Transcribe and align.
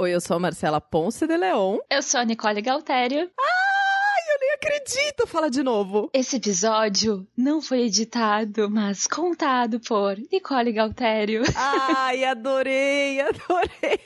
Oi, 0.00 0.14
eu 0.14 0.20
sou 0.20 0.36
a 0.36 0.38
Marcela 0.38 0.80
Ponce 0.80 1.26
de 1.26 1.36
Leon. 1.36 1.78
Eu 1.90 2.00
sou 2.02 2.20
a 2.20 2.24
Nicole 2.24 2.62
Galtério. 2.62 3.18
Ai, 3.36 4.22
eu 4.32 4.38
nem 4.40 4.52
acredito! 4.52 5.26
Fala 5.26 5.50
de 5.50 5.60
novo. 5.60 6.08
Esse 6.12 6.36
episódio 6.36 7.26
não 7.36 7.60
foi 7.60 7.80
editado, 7.80 8.70
mas 8.70 9.08
contado 9.08 9.80
por 9.80 10.16
Nicole 10.30 10.70
Galtério. 10.70 11.42
Ai, 11.56 12.24
adorei, 12.24 13.20
adorei. 13.20 13.98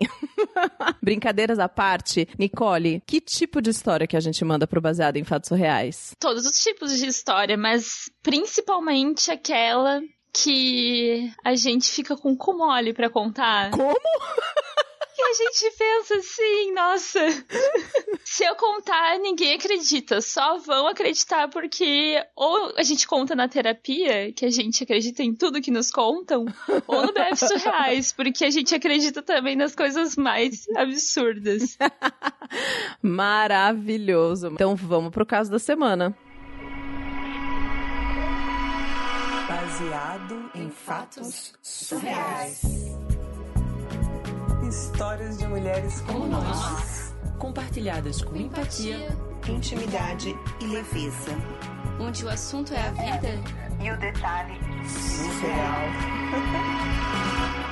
Brincadeiras 1.01 1.59
à 1.59 1.69
parte, 1.69 2.27
Nicole, 2.37 3.01
que 3.05 3.21
tipo 3.21 3.61
de 3.61 3.69
história 3.69 4.05
que 4.05 4.17
a 4.17 4.19
gente 4.19 4.43
manda 4.43 4.67
pro 4.67 4.81
Baseado 4.81 5.15
em 5.15 5.23
Fatos 5.23 5.51
Reais? 5.51 6.13
Todos 6.19 6.45
os 6.45 6.61
tipos 6.61 6.97
de 6.97 7.05
história, 7.05 7.55
mas 7.55 8.00
principalmente 8.21 9.31
aquela 9.31 10.01
que 10.33 11.29
a 11.43 11.55
gente 11.55 11.89
fica 11.91 12.15
com 12.15 12.35
cu 12.35 12.53
mole 12.57 12.93
pra 12.93 13.09
contar. 13.09 13.71
Como? 13.71 13.99
E 15.17 15.23
a 15.23 15.33
gente 15.33 15.77
pensa 15.77 16.15
assim, 16.15 16.73
nossa, 16.73 17.19
se 18.23 18.43
eu 18.43 18.55
contar, 18.55 19.19
ninguém 19.19 19.53
acredita. 19.53 20.19
Só 20.19 20.57
vão 20.57 20.87
acreditar 20.87 21.47
porque 21.49 22.15
ou 22.35 22.73
a 22.75 22.81
gente 22.81 23.05
conta 23.05 23.35
na 23.35 23.47
terapia, 23.47 24.33
que 24.33 24.45
a 24.45 24.49
gente 24.49 24.83
acredita 24.83 25.21
em 25.21 25.35
tudo 25.35 25.61
que 25.61 25.69
nos 25.69 25.91
contam, 25.91 26.45
ou 26.87 27.05
no 27.05 27.13
BF 27.13 27.35
Surreais, 27.35 28.11
porque 28.11 28.45
a 28.45 28.49
gente 28.49 28.73
acredita 28.73 29.21
também 29.21 29.55
nas 29.55 29.75
coisas 29.75 30.15
mais 30.15 30.65
absurdas. 30.75 31.77
Maravilhoso. 33.03 34.47
Então 34.47 34.75
vamos 34.75 35.11
pro 35.11 35.25
caso 35.25 35.51
da 35.51 35.59
semana. 35.59 36.17
Baseado 39.81 40.51
em 40.53 40.69
fatos 40.69 41.53
surreais. 41.59 42.61
Histórias 44.69 45.39
de 45.39 45.47
mulheres 45.47 46.01
como 46.01 46.27
nós, 46.27 47.15
compartilhadas 47.39 48.21
com 48.21 48.35
empatia, 48.35 49.09
intimidade 49.49 50.35
e 50.61 50.67
leveza. 50.67 51.31
onde 51.99 52.23
o 52.23 52.29
assunto 52.29 52.73
é 52.75 52.79
a 52.79 52.91
vida 52.91 53.29
E 53.83 53.91
o 53.91 53.97
detalhe 53.97 54.59
surreal. 54.87 55.81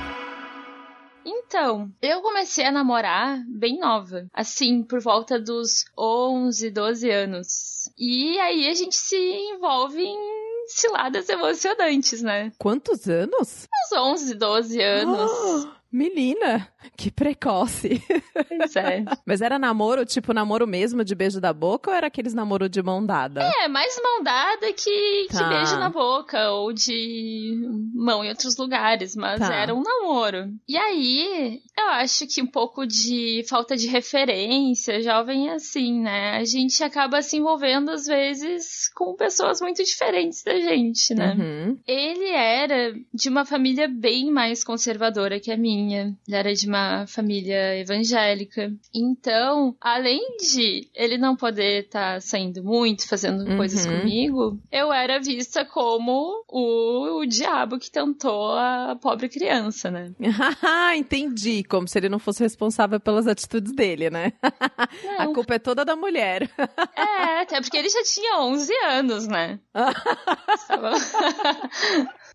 Então, 1.22 1.92
eu 2.00 2.22
comecei 2.22 2.64
a 2.64 2.70
namorar 2.70 3.44
bem 3.48 3.78
nova, 3.80 4.24
assim, 4.32 4.84
por 4.84 5.00
volta 5.00 5.38
dos 5.38 5.84
11, 5.98 6.70
12 6.70 7.10
anos. 7.10 7.90
E 7.98 8.38
aí 8.38 8.68
a 8.68 8.74
gente 8.74 8.94
se 8.94 9.16
envolve 9.16 10.00
em 10.00 10.39
ciladas 10.70 11.28
emocionantes, 11.28 12.22
né? 12.22 12.52
Quantos 12.58 13.08
anos? 13.08 13.66
Uns 13.92 13.98
11, 13.98 14.34
12 14.34 14.80
anos. 14.82 15.30
Ah, 15.79 15.79
menina, 15.92 16.68
que 16.96 17.10
precoce. 17.10 18.02
Pois 18.48 18.76
é. 18.76 19.04
Mas 19.26 19.40
era 19.40 19.58
namoro, 19.58 20.04
tipo 20.06 20.32
namoro 20.32 20.66
mesmo 20.66 21.04
de 21.04 21.14
beijo 21.14 21.40
da 21.40 21.52
boca 21.52 21.90
ou 21.90 21.96
era 21.96 22.06
aqueles 22.06 22.32
namoro 22.34 22.68
de 22.68 22.82
mão 22.82 23.04
dada? 23.04 23.42
É, 23.62 23.68
mais 23.68 23.98
mão 24.02 24.22
dada 24.22 24.72
que, 24.72 25.26
que 25.28 25.36
Tá. 25.36 25.48
beijo 25.48 25.76
na 25.78 25.88
boca 25.88 26.50
ou 26.50 26.72
de 26.72 27.54
mão 27.94 28.24
em 28.24 28.28
outros 28.28 28.56
lugares, 28.56 29.16
mas 29.16 29.40
Tá. 29.40 29.52
era 29.54 29.74
um 29.74 29.82
namoro. 29.82 30.50
E 30.68 30.76
aí, 30.76 31.60
eu 31.78 31.86
acho 31.88 32.26
que 32.26 32.40
um 32.42 32.46
pouco 32.46 32.86
de 32.86 33.44
falta 33.48 33.76
de 33.76 33.86
referência, 33.88 35.02
jovem 35.02 35.48
é 35.48 35.54
assim, 35.54 36.00
né? 36.00 36.36
A 36.36 36.44
gente 36.44 36.82
acaba 36.84 37.22
se 37.22 37.36
envolvendo 37.36 37.90
às 37.90 38.06
vezes 38.06 38.88
com 38.94 39.14
pessoas 39.16 39.60
muito 39.60 39.82
diferentes 39.82 40.42
da 40.44 40.54
gente, 40.58 41.14
né? 41.14 41.34
Uhum. 41.38 41.78
Ele 41.86 42.30
era 42.30 42.94
de 43.12 43.28
uma 43.28 43.44
família 43.44 43.88
bem 43.88 44.30
mais 44.30 44.62
conservadora 44.62 45.40
que 45.40 45.50
a 45.50 45.56
minha. 45.56 45.79
Ele 45.88 46.16
era 46.36 46.52
de 46.54 46.66
uma 46.66 47.06
família 47.06 47.78
evangélica. 47.78 48.72
Então, 48.94 49.74
além 49.80 50.36
de 50.36 50.88
ele 50.94 51.16
não 51.18 51.34
poder 51.36 51.84
estar 51.84 52.20
saindo 52.20 52.62
muito, 52.62 53.08
fazendo 53.08 53.48
Uhum. 53.50 53.56
coisas 53.56 53.86
comigo, 53.86 54.58
eu 54.70 54.92
era 54.92 55.18
vista 55.20 55.64
como 55.64 56.44
o, 56.48 57.20
o 57.20 57.26
diabo 57.26 57.78
que 57.78 57.90
tentou 57.90 58.52
a 58.52 58.96
pobre 59.00 59.28
criança, 59.28 59.90
né? 59.90 60.12
Entendi. 60.96 61.64
Como 61.64 61.88
se 61.88 61.98
ele 61.98 62.08
não 62.08 62.18
fosse 62.18 62.42
responsável 62.42 63.00
pelas 63.00 63.26
atitudes 63.26 63.72
dele, 63.72 64.10
né? 64.10 64.32
A 65.18 65.26
culpa 65.28 65.54
é 65.54 65.58
toda 65.58 65.84
da 65.84 65.96
mulher. 65.96 66.50
É, 66.96 67.40
até 67.42 67.60
porque 67.60 67.76
ele 67.76 67.88
já 67.88 68.02
tinha 68.02 68.40
11 68.40 68.72
anos, 68.86 69.26
né? 69.26 69.58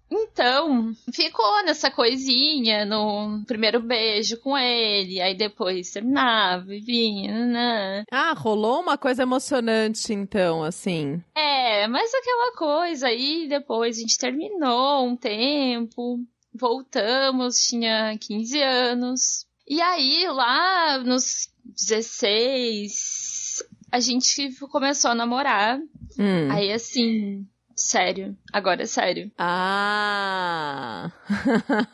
Então, 0.10 0.94
ficou 1.14 1.64
nessa 1.64 1.90
coisinha 1.90 2.86
no 2.86 3.44
primeiro 3.46 3.82
beijo 3.82 4.38
com 4.38 4.58
ele, 4.58 5.20
aí 5.20 5.36
depois 5.36 5.92
terminava 5.92 6.74
e 6.74 6.80
vinha. 6.80 7.32
nanã. 7.32 8.04
Ah, 8.12 8.34
rolou 8.34 8.82
uma 8.82 8.98
coisa 8.98 9.24
emocionante, 9.24 10.14
então, 10.14 10.64
assim. 10.64 11.22
É, 11.36 11.88
mas 11.88 12.14
aquela 12.14 12.56
coisa 12.56 13.08
aí, 13.08 13.48
depois 13.48 13.98
a 13.98 14.02
gente 14.02 14.18
terminou 14.18 15.08
um 15.08 15.16
tempo, 15.16 16.20
voltamos, 16.54 17.66
tinha 17.68 18.18
15 18.20 18.62
anos. 18.62 19.46
E 19.68 19.82
aí, 19.82 20.28
lá 20.28 21.00
nos 21.00 21.50
16, 21.66 23.64
a 23.92 24.00
gente 24.00 24.54
começou 24.68 25.12
a 25.12 25.16
namorar. 25.16 25.80
Hum. 26.20 26.52
Aí 26.52 26.72
assim, 26.72 27.46
sério, 27.76 28.36
agora 28.54 28.84
é 28.84 28.86
sério. 28.86 29.32
Ah. 29.38 31.12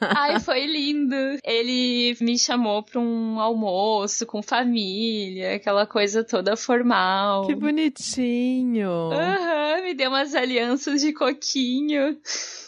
Ai, 0.01 0.39
foi 0.41 0.65
lindo. 0.65 1.15
Ele 1.43 2.15
me 2.21 2.37
chamou 2.37 2.83
pra 2.83 2.99
um 2.99 3.39
almoço 3.39 4.25
com 4.25 4.41
família, 4.41 5.55
aquela 5.55 5.85
coisa 5.87 6.23
toda 6.23 6.55
formal. 6.55 7.47
que 7.47 7.55
bonitinho. 7.55 8.89
Aham, 9.11 9.81
me 9.83 9.93
deu 9.93 10.09
umas 10.09 10.35
alianças 10.35 11.01
de 11.01 11.11
coquinho. 11.13 12.17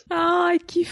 Ai, 0.09 0.59
que 0.59 0.83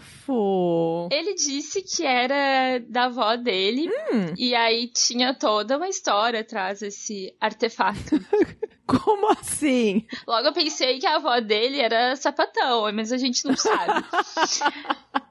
fofo. 0.00 1.08
Ele 1.10 1.34
disse 1.34 1.82
que 1.82 2.04
era 2.04 2.78
da 2.88 3.04
avó 3.06 3.34
dele, 3.36 3.88
Hum. 4.12 4.34
e 4.36 4.54
aí 4.54 4.88
tinha 4.88 5.32
toda 5.34 5.76
uma 5.78 5.88
história 5.88 6.40
atrás 6.40 6.80
desse 6.80 7.34
artefato. 7.40 8.20
Como 8.98 9.30
assim? 9.32 10.06
Logo 10.26 10.48
eu 10.48 10.52
pensei 10.52 10.98
que 10.98 11.06
a 11.06 11.16
avó 11.16 11.38
dele 11.40 11.80
era 11.80 12.16
sapatão, 12.16 12.90
mas 12.92 13.12
a 13.12 13.16
gente 13.16 13.44
não 13.44 13.56
sabe. 13.56 14.04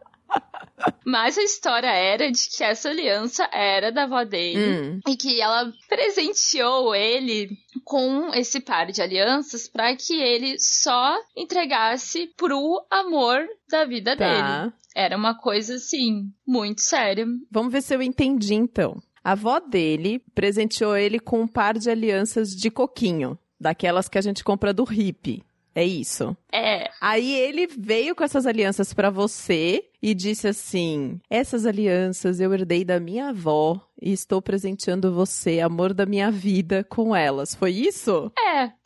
Mas 1.05 1.37
a 1.37 1.43
história 1.43 1.89
era 1.89 2.31
de 2.31 2.49
que 2.49 2.63
essa 2.63 2.89
aliança 2.89 3.49
era 3.51 3.91
da 3.91 4.03
avó 4.03 4.23
dele. 4.23 4.59
Hum. 4.59 4.99
E 5.07 5.15
que 5.15 5.41
ela 5.41 5.71
presenteou 5.87 6.95
ele 6.95 7.49
com 7.83 8.33
esse 8.33 8.59
par 8.59 8.91
de 8.91 9.01
alianças 9.01 9.67
para 9.67 9.95
que 9.95 10.13
ele 10.13 10.57
só 10.59 11.17
entregasse 11.35 12.27
pro 12.37 12.85
amor 12.89 13.45
da 13.69 13.85
vida 13.85 14.15
dele. 14.15 14.39
Tá. 14.39 14.73
Era 14.95 15.17
uma 15.17 15.35
coisa 15.35 15.75
assim, 15.75 16.31
muito 16.45 16.81
séria. 16.81 17.25
Vamos 17.51 17.71
ver 17.71 17.81
se 17.81 17.95
eu 17.95 18.01
entendi 18.01 18.53
então. 18.53 19.01
A 19.23 19.33
avó 19.33 19.59
dele 19.59 20.23
presenteou 20.33 20.95
ele 20.95 21.19
com 21.19 21.41
um 21.41 21.47
par 21.47 21.77
de 21.77 21.89
alianças 21.89 22.49
de 22.49 22.71
coquinho, 22.71 23.37
daquelas 23.59 24.07
que 24.07 24.17
a 24.17 24.21
gente 24.21 24.43
compra 24.43 24.73
do 24.73 24.83
hippie. 24.83 25.43
É 25.75 25.83
isso. 25.83 26.35
É, 26.51 26.89
Aí 26.99 27.33
ele 27.35 27.67
veio 27.67 28.15
com 28.15 28.23
essas 28.23 28.45
alianças 28.45 28.93
pra 28.93 29.09
você 29.09 29.85
e 30.01 30.13
disse 30.13 30.47
assim: 30.47 31.21
Essas 31.29 31.65
alianças 31.65 32.39
eu 32.39 32.53
herdei 32.53 32.83
da 32.83 32.99
minha 32.99 33.29
avó 33.29 33.79
e 34.01 34.11
estou 34.11 34.41
presenteando 34.41 35.13
você, 35.13 35.59
amor 35.59 35.93
da 35.93 36.05
minha 36.05 36.31
vida, 36.31 36.83
com 36.83 37.15
elas. 37.15 37.53
Foi 37.55 37.71
isso? 37.71 38.31
é. 38.37 38.71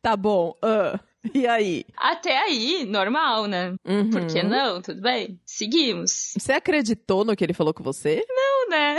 Tá 0.00 0.16
bom. 0.18 0.54
ah. 0.62 1.00
E 1.34 1.46
aí? 1.46 1.84
Até 1.96 2.36
aí, 2.38 2.84
normal, 2.86 3.46
né? 3.46 3.74
Uhum. 3.84 4.10
Por 4.10 4.26
que 4.26 4.42
não? 4.42 4.82
Tudo 4.82 5.00
bem. 5.00 5.40
Seguimos. 5.46 6.34
Você 6.38 6.52
acreditou 6.52 7.24
no 7.24 7.34
que 7.34 7.42
ele 7.42 7.54
falou 7.54 7.72
com 7.72 7.82
você? 7.82 8.24
Não, 8.28 8.68
né? 8.68 8.96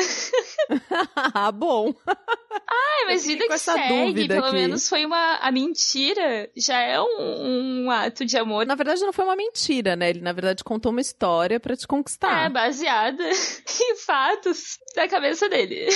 ah, 1.34 1.52
bom. 1.52 1.94
É, 2.10 3.06
mas 3.06 3.26
vida 3.26 3.48
que 3.48 3.58
segue, 3.60 4.28
pelo 4.28 4.46
aqui. 4.46 4.56
menos 4.56 4.90
foi 4.90 5.06
uma. 5.06 5.36
A 5.36 5.52
mentira 5.52 6.50
já 6.58 6.80
é 6.80 7.00
um, 7.00 7.84
um 7.86 7.92
ato 7.92 8.26
de 8.26 8.38
amor. 8.38 8.66
Na 8.66 8.76
verdade, 8.76 9.02
não 9.02 9.14
foi 9.14 9.26
uma 9.26 9.36
mentira, 9.36 9.96
né? 9.96 10.10
Ele, 10.10 10.22
na 10.22 10.34
verdade, 10.34 10.64
contou 10.64 10.92
uma 10.92 11.02
história 11.02 11.60
pra 11.60 11.76
te 11.76 11.84
É, 11.84 11.88
conquistar. 11.88 12.50
baseada 12.50 13.24
em 13.30 13.96
fatos 13.98 14.80
da 14.96 15.08
cabeça 15.08 15.48
dele. 15.48 15.88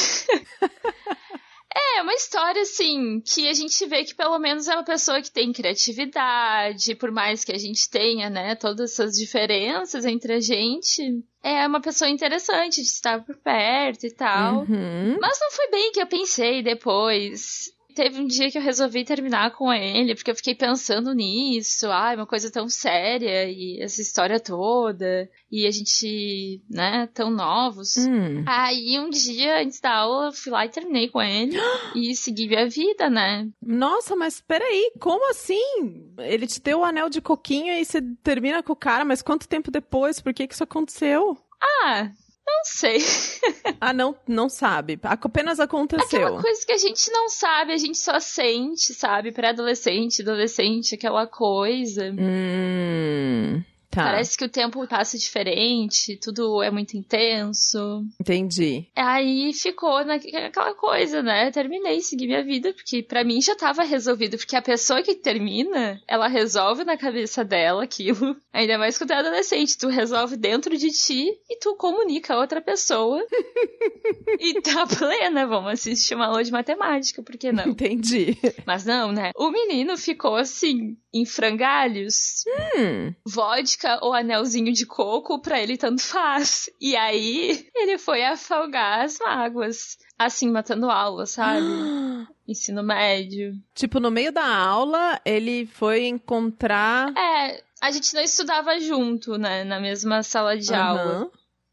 É, 1.80 2.02
uma 2.02 2.14
história, 2.14 2.62
assim, 2.62 3.22
que 3.22 3.48
a 3.48 3.54
gente 3.54 3.86
vê 3.86 4.04
que 4.04 4.14
pelo 4.14 4.38
menos 4.38 4.68
é 4.68 4.74
uma 4.74 4.84
pessoa 4.84 5.22
que 5.22 5.32
tem 5.32 5.54
criatividade, 5.54 6.96
por 6.96 7.12
mais 7.12 7.44
que 7.44 7.52
a 7.52 7.58
gente 7.58 7.90
tenha, 7.90 8.30
né, 8.30 8.56
todas 8.56 8.92
essas 8.92 9.14
diferenças 9.18 10.06
entre 10.06 10.34
a 10.34 10.40
gente, 10.40 11.24
é 11.42 11.66
uma 11.66 11.82
pessoa 11.82 12.10
interessante 12.10 12.82
de 12.82 12.88
estar 12.88 13.24
por 13.24 13.38
perto 13.38 14.06
e 14.06 14.12
tal. 14.12 14.60
Uhum. 14.60 15.18
Mas 15.20 15.40
não 15.40 15.52
foi 15.52 15.70
bem 15.70 15.92
que 15.92 16.02
eu 16.02 16.08
pensei 16.08 16.62
depois. 16.62 17.72
Teve 17.94 18.20
um 18.20 18.28
dia 18.28 18.52
que 18.52 18.58
eu 18.58 18.62
resolvi 18.62 19.04
terminar 19.04 19.52
com 19.52 19.74
ele, 19.74 20.16
porque 20.16 20.32
eu 20.32 20.36
fiquei 20.36 20.54
pensando 20.54 21.14
nisso. 21.14 21.88
Ai, 21.90 22.16
uma 22.16 22.26
coisa 22.26 22.52
tão 22.52 22.70
séria 22.70 23.50
e 23.50 23.82
essa 23.82 24.02
história 24.02 24.40
toda. 24.40 25.30
E 25.52 25.66
a 25.66 25.72
gente, 25.72 26.62
né, 26.70 27.10
tão 27.14 27.30
novos. 27.32 27.98
Hum. 27.98 28.44
Aí 28.46 29.00
um 29.00 29.10
dia, 29.10 29.62
antes 29.62 29.80
da 29.80 29.96
aula, 29.96 30.28
eu 30.28 30.34
fui 30.34 30.52
lá 30.52 30.66
e 30.66 30.70
terminei 30.70 31.10
com 31.10 31.22
ele. 31.22 31.58
e 31.96 32.16
segui 32.16 32.48
minha 32.48 32.70
vida, 32.70 33.10
né? 33.10 33.48
Nossa, 33.62 34.16
mas 34.16 34.40
peraí, 34.40 34.92
como 35.00 35.30
assim? 35.32 36.14
Ele 36.20 36.46
te 36.46 36.62
deu 36.62 36.80
o 36.80 36.86
anel 36.86 37.10
de 37.10 37.22
coquinho 37.22 37.74
e 37.74 37.84
você 37.84 38.02
termina 38.24 38.62
com 38.62 38.74
o 38.74 38.76
cara, 38.76 39.04
mas 39.04 39.22
quanto 39.22 39.48
tempo 39.48 39.72
depois? 39.72 40.22
Por 40.22 40.34
que, 40.34 40.48
que 40.48 40.54
isso 40.54 40.64
aconteceu? 40.64 41.38
Ah, 41.84 42.12
não 42.50 42.64
sei. 42.64 43.00
Ah, 43.82 43.94
não, 43.94 44.14
não 44.28 44.50
sabe. 44.50 45.00
Apenas 45.04 45.58
aconteceu. 45.58 46.22
Aquela 46.22 46.42
coisa 46.42 46.66
que 46.66 46.72
a 46.74 46.78
gente 46.78 47.10
não 47.12 47.30
sabe, 47.30 47.72
a 47.72 47.78
gente 47.78 47.98
só 47.98 48.20
sente, 48.20 48.94
sabe? 48.94 49.32
Pré-adolescente, 49.32 50.22
adolescente, 50.22 50.96
aquela 50.96 51.26
coisa. 51.26 52.12
Hum. 52.12 53.64
Tá. 53.90 54.04
Parece 54.04 54.38
que 54.38 54.46
o 54.46 54.50
tempo 54.50 54.88
passa 54.88 55.18
diferente, 55.18 56.16
tudo 56.18 56.62
é 56.62 56.70
muito 56.70 56.96
intenso. 56.96 58.06
Entendi. 58.22 58.88
Aí 58.96 59.52
ficou 59.54 60.06
naquela 60.06 60.76
coisa, 60.76 61.24
né? 61.24 61.50
Terminei, 61.52 62.00
segui 62.02 62.28
minha 62.28 62.44
vida, 62.44 62.72
porque 62.72 63.02
pra 63.02 63.24
mim 63.24 63.42
já 63.42 63.56
tava 63.56 63.84
resolvido. 63.84 64.38
Porque 64.38 64.56
a 64.56 64.62
pessoa 64.62 65.02
que 65.02 65.16
termina, 65.16 66.00
ela 66.08 66.28
resolve 66.28 66.84
na 66.84 66.98
cabeça 66.98 67.44
dela 67.44 67.84
aquilo. 67.84 68.36
Ainda 68.54 68.78
mais 68.78 68.98
quando 68.98 69.12
é 69.12 69.16
adolescente, 69.16 69.78
tu 69.78 69.88
resolve 69.88 70.38
dentro 70.38 70.78
de 70.78 70.90
ti 70.92 71.28
e 71.50 71.58
tu 71.60 71.76
comunica 71.76 72.36
a 72.36 72.40
outra 72.40 72.62
pessoa. 72.62 73.26
e 74.40 74.62
tá 74.62 74.86
plena, 74.86 75.48
vamos 75.48 75.72
assistir 75.74 76.14
uma 76.14 76.28
aula 76.28 76.44
de 76.44 76.52
matemática, 76.52 77.24
por 77.24 77.38
que 77.38 77.52
não? 77.52 77.70
Entendi. 77.70 78.38
Mas 78.66 78.86
não, 78.86 79.12
né? 79.12 79.32
O 79.36 79.50
menino 79.50 79.98
ficou 79.98 80.36
assim, 80.36 80.96
em 81.14 81.26
frangalhos 81.26 82.44
Hum. 82.78 83.14
vodka 83.26 83.89
ou 84.02 84.14
anelzinho 84.14 84.72
de 84.72 84.86
coco, 84.86 85.40
pra 85.40 85.62
ele 85.62 85.78
tanto 85.78 86.02
faz. 86.02 86.70
E 86.80 86.96
aí, 86.96 87.68
ele 87.76 87.98
foi 87.98 88.24
afogar 88.24 89.06
as 89.06 89.18
mágoas. 89.20 89.98
Assim, 90.18 90.50
matando 90.52 90.90
aula, 90.90 91.26
sabe? 91.26 91.66
Ensino 92.48 92.84
médio. 92.84 93.54
Tipo, 93.74 94.00
no 94.00 94.12
meio 94.12 94.32
da 94.32 94.46
aula, 94.46 95.20
ele 95.24 95.66
foi 95.66 96.08
encontrar. 96.08 97.14
É, 97.18 97.64
a 97.82 97.92
gente 97.92 98.14
não 98.14 98.22
estudava 98.22 98.80
junto, 98.80 99.38
né? 99.38 99.64
Na 99.64 99.80
mesma 99.80 100.24
sala 100.24 100.58
de 100.58 100.74
aula. 100.74 101.02
Aham. 101.02 101.30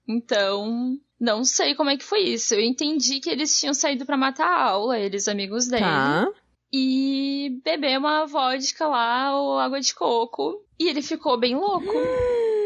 Então, 0.08 0.96
não 1.18 1.44
sei 1.44 1.74
como 1.74 1.90
é 1.90 1.96
que 1.96 2.04
foi 2.04 2.20
isso. 2.20 2.54
Eu 2.54 2.60
entendi 2.60 3.18
que 3.20 3.28
eles 3.28 3.58
tinham 3.58 3.74
saído 3.74 4.06
pra 4.06 4.16
matar 4.16 4.46
a 4.46 4.62
aula, 4.70 4.98
eles, 4.98 5.26
amigos 5.26 5.66
dele. 5.66 5.82
Tá. 5.82 6.28
E 6.72 7.60
beber 7.64 7.98
uma 7.98 8.26
vodka 8.26 8.86
lá 8.86 9.38
ou 9.40 9.58
água 9.58 9.80
de 9.80 9.94
coco. 9.94 10.62
E 10.78 10.88
ele 10.88 11.02
ficou 11.02 11.38
bem 11.38 11.54
louco. 11.54 11.92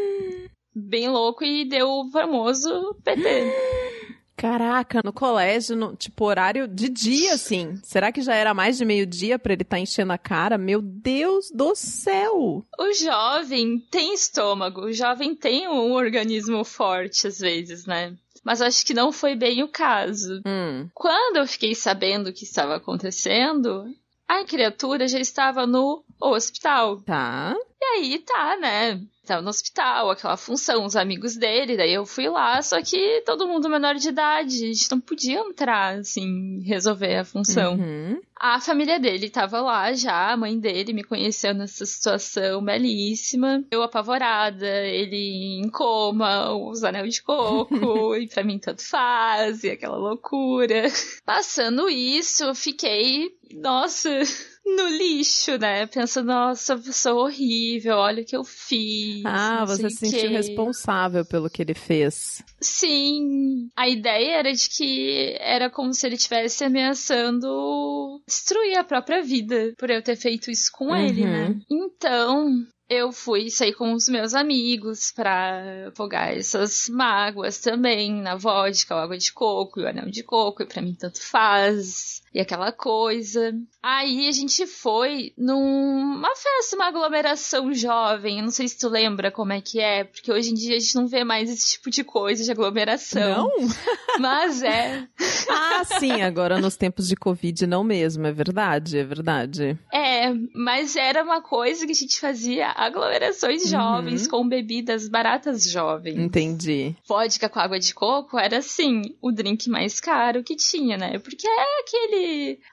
bem 0.75 1.09
louco 1.09 1.43
e 1.43 1.65
deu 1.65 1.87
o 1.87 2.11
famoso 2.11 2.95
PT. 3.03 3.21
Caraca, 4.41 5.01
no 5.05 5.13
colégio, 5.13 5.75
no, 5.75 5.95
tipo, 5.95 6.25
horário 6.25 6.67
de 6.67 6.89
dia, 6.89 7.35
assim. 7.35 7.79
Será 7.83 8.11
que 8.11 8.23
já 8.23 8.33
era 8.33 8.55
mais 8.55 8.75
de 8.75 8.83
meio-dia 8.83 9.37
pra 9.37 9.53
ele 9.53 9.61
estar 9.61 9.77
enchendo 9.77 10.11
a 10.11 10.17
cara? 10.17 10.57
Meu 10.57 10.81
Deus 10.81 11.51
do 11.53 11.75
céu! 11.75 12.65
O 12.79 12.93
jovem 12.93 13.77
tem 13.91 14.15
estômago, 14.15 14.85
o 14.85 14.93
jovem 14.93 15.35
tem 15.35 15.67
um 15.67 15.91
organismo 15.91 16.63
forte 16.63 17.27
às 17.27 17.37
vezes, 17.37 17.85
né? 17.85 18.15
Mas 18.43 18.61
acho 18.61 18.85
que 18.85 18.93
não 18.93 19.11
foi 19.11 19.35
bem 19.35 19.63
o 19.63 19.67
caso. 19.67 20.41
Hum. 20.45 20.89
Quando 20.93 21.37
eu 21.37 21.47
fiquei 21.47 21.75
sabendo 21.75 22.29
o 22.29 22.33
que 22.33 22.43
estava 22.43 22.75
acontecendo, 22.75 23.85
a 24.27 24.43
criatura 24.43 25.07
já 25.07 25.19
estava 25.19 25.67
no 25.67 26.03
hospital. 26.29 27.01
Tá. 27.01 27.55
E 27.81 27.85
aí 27.85 28.19
tá, 28.19 28.57
né? 28.57 29.01
Tava 29.25 29.41
no 29.41 29.49
hospital, 29.49 30.09
aquela 30.09 30.35
função, 30.35 30.85
os 30.85 30.95
amigos 30.95 31.35
dele, 31.35 31.77
daí 31.77 31.93
eu 31.93 32.05
fui 32.05 32.27
lá, 32.27 32.61
só 32.61 32.81
que 32.81 33.21
todo 33.25 33.47
mundo 33.47 33.69
menor 33.69 33.95
de 33.95 34.09
idade, 34.09 34.55
a 34.55 34.67
gente 34.67 34.91
não 34.91 34.99
podia 34.99 35.39
entrar, 35.39 35.99
assim, 35.99 36.61
resolver 36.63 37.17
a 37.17 37.23
função. 37.23 37.75
Uhum. 37.75 38.19
A 38.35 38.59
família 38.59 38.99
dele 38.99 39.29
tava 39.29 39.61
lá 39.61 39.93
já, 39.93 40.31
a 40.31 40.37
mãe 40.37 40.59
dele 40.59 40.93
me 40.93 41.03
conheceu 41.03 41.53
nessa 41.53 41.85
situação 41.85 42.63
belíssima. 42.63 43.63
Eu 43.69 43.83
apavorada, 43.83 44.67
ele 44.87 45.61
em 45.63 45.69
coma, 45.69 46.51
os 46.51 46.83
anel 46.83 47.07
de 47.07 47.21
coco, 47.21 48.15
e 48.17 48.27
pra 48.27 48.43
mim 48.43 48.57
tanto 48.57 48.83
faz, 48.83 49.63
e 49.63 49.69
aquela 49.69 49.97
loucura. 49.97 50.85
Passando 51.23 51.87
isso, 51.87 52.43
eu 52.43 52.55
fiquei, 52.55 53.29
nossa, 53.53 54.09
no 54.65 54.87
lixo, 54.89 55.57
né? 55.57 55.85
Pensando, 55.87 56.27
nossa, 56.27 56.73
eu 56.73 56.93
sou 56.93 57.17
horrível, 57.23 57.95
olha 57.97 58.21
o 58.21 58.25
que 58.25 58.35
eu 58.35 58.43
fiz. 58.43 59.23
Ah, 59.25 59.65
você 59.65 59.89
se 59.89 59.97
sentiu 59.97 60.29
quê. 60.29 60.37
responsável 60.37 61.25
pelo 61.25 61.49
que 61.49 61.61
ele 61.61 61.73
fez. 61.73 62.43
Sim, 62.59 63.69
a 63.75 63.89
ideia 63.89 64.37
era 64.37 64.53
de 64.53 64.69
que 64.69 65.35
era 65.39 65.69
como 65.69 65.93
se 65.93 66.05
ele 66.05 66.15
estivesse 66.15 66.63
ameaçando 66.63 68.21
destruir 68.27 68.77
a 68.77 68.83
própria 68.83 69.21
vida 69.21 69.73
por 69.77 69.89
eu 69.89 70.01
ter 70.01 70.15
feito 70.15 70.49
isso 70.51 70.71
com 70.73 70.95
ele, 70.95 71.23
Uhum. 71.25 71.31
né? 71.31 71.59
Então, 71.69 72.65
eu 72.89 73.11
fui 73.11 73.49
sair 73.49 73.73
com 73.73 73.93
os 73.93 74.07
meus 74.09 74.33
amigos 74.33 75.11
pra 75.15 75.87
afogar 75.87 76.37
essas 76.37 76.87
mágoas 76.89 77.59
também 77.59 78.21
na 78.21 78.35
vodka, 78.35 78.95
água 78.95 79.17
de 79.17 79.31
coco 79.31 79.79
e 79.79 79.83
o 79.83 79.87
anel 79.87 80.09
de 80.09 80.23
coco, 80.23 80.61
e 80.63 80.65
pra 80.65 80.81
mim 80.81 80.93
tanto 80.93 81.21
faz. 81.21 82.20
E 82.33 82.39
aquela 82.39 82.71
coisa. 82.71 83.53
Aí 83.83 84.27
a 84.27 84.31
gente 84.31 84.65
foi 84.65 85.33
numa 85.37 86.33
festa, 86.35 86.75
uma 86.75 86.87
aglomeração 86.87 87.73
jovem. 87.73 88.37
Eu 88.37 88.43
não 88.43 88.51
sei 88.51 88.67
se 88.67 88.77
tu 88.77 88.87
lembra 88.87 89.31
como 89.31 89.51
é 89.51 89.59
que 89.59 89.79
é, 89.79 90.03
porque 90.03 90.31
hoje 90.31 90.51
em 90.51 90.53
dia 90.53 90.75
a 90.75 90.79
gente 90.79 90.95
não 90.95 91.07
vê 91.07 91.23
mais 91.23 91.49
esse 91.49 91.71
tipo 91.71 91.89
de 91.89 92.03
coisa 92.03 92.43
de 92.43 92.51
aglomeração. 92.51 93.49
Não? 93.49 93.51
Mas 94.19 94.61
é. 94.61 95.07
Ah, 95.49 95.83
sim, 95.99 96.21
agora 96.21 96.59
nos 96.59 96.77
tempos 96.77 97.07
de 97.07 97.15
Covid 97.15 97.65
não 97.67 97.83
mesmo, 97.83 98.25
é 98.27 98.31
verdade, 98.31 98.97
é 98.97 99.03
verdade. 99.03 99.77
É, 99.91 100.31
mas 100.53 100.95
era 100.95 101.23
uma 101.23 101.41
coisa 101.41 101.85
que 101.85 101.91
a 101.91 101.95
gente 101.95 102.19
fazia 102.19 102.69
aglomerações 102.69 103.67
jovens 103.69 104.27
com 104.27 104.47
bebidas 104.47 105.07
baratas 105.07 105.69
jovens. 105.69 106.17
Entendi. 106.17 106.95
Vodka 107.07 107.49
com 107.49 107.59
água 107.59 107.79
de 107.79 107.93
coco 107.93 108.37
era 108.37 108.57
assim, 108.57 109.01
o 109.21 109.31
drink 109.31 109.69
mais 109.69 109.99
caro 109.99 110.43
que 110.43 110.55
tinha, 110.55 110.97
né? 110.97 111.19
Porque 111.19 111.47
é 111.47 111.79
aquele. 111.81 112.20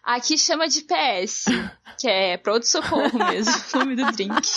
Aqui 0.02 0.38
chama 0.38 0.68
de 0.68 0.82
PS, 0.82 1.44
que 1.98 2.08
é 2.08 2.36
pronto 2.36 2.66
socorro 2.66 3.18
mesmo, 3.30 3.52
o 3.74 3.78
nome 3.78 3.96
do 3.96 4.10
drink. 4.12 4.48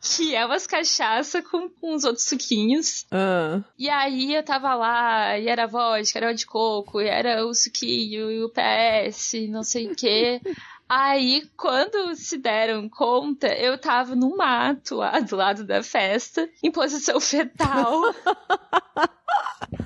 Que 0.00 0.34
é 0.34 0.44
umas 0.44 0.66
cachaça 0.66 1.42
com, 1.42 1.68
com 1.68 1.94
uns 1.94 2.04
outros 2.04 2.26
suquinhos. 2.26 3.06
Ah, 3.10 3.60
E 3.78 3.88
aí 3.88 4.34
eu 4.34 4.42
tava 4.42 4.74
lá, 4.74 5.38
e 5.38 5.48
era 5.48 5.66
vodka, 5.66 6.18
era 6.18 6.30
o 6.30 6.34
de 6.34 6.46
coco, 6.46 7.00
e 7.00 7.06
era 7.08 7.44
o 7.46 7.54
suquinho, 7.54 8.30
e 8.30 8.42
o 8.42 8.50
PS, 8.50 9.48
não 9.48 9.62
sei 9.62 9.88
o 9.90 9.94
quê. 9.96 10.40
Aí, 10.88 11.46
quando 11.54 12.14
se 12.16 12.38
deram 12.38 12.88
conta, 12.88 13.48
eu 13.48 13.76
tava 13.76 14.16
num 14.16 14.36
mato 14.36 14.96
lá 14.96 15.20
do 15.20 15.36
lado 15.36 15.62
da 15.64 15.82
festa, 15.82 16.48
em 16.62 16.70
posição 16.70 17.20
fetal. 17.20 18.02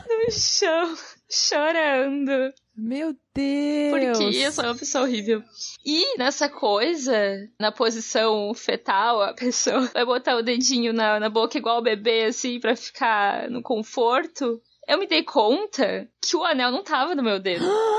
no 0.08 0.30
chão, 0.30 0.94
chorando. 1.32 2.52
Meu 2.76 3.14
Deus! 3.34 4.18
Porque 4.18 4.36
eu 4.36 4.52
sou 4.52 4.64
uma 4.64 4.74
pessoa 4.74 5.04
horrível. 5.04 5.42
E 5.84 6.16
nessa 6.16 6.48
coisa, 6.48 7.14
na 7.58 7.70
posição 7.70 8.52
fetal, 8.54 9.22
a 9.22 9.34
pessoa 9.34 9.80
vai 9.92 10.04
botar 10.04 10.36
o 10.36 10.42
dedinho 10.42 10.92
na, 10.92 11.18
na 11.18 11.28
boca 11.28 11.58
igual 11.58 11.78
o 11.78 11.82
bebê, 11.82 12.24
assim, 12.24 12.60
pra 12.60 12.76
ficar 12.76 13.50
no 13.50 13.62
conforto. 13.62 14.60
Eu 14.88 14.98
me 14.98 15.06
dei 15.06 15.22
conta 15.22 16.08
que 16.20 16.36
o 16.36 16.44
anel 16.44 16.70
não 16.70 16.82
tava 16.82 17.14
no 17.14 17.22
meu 17.22 17.38
dedo. 17.38 17.64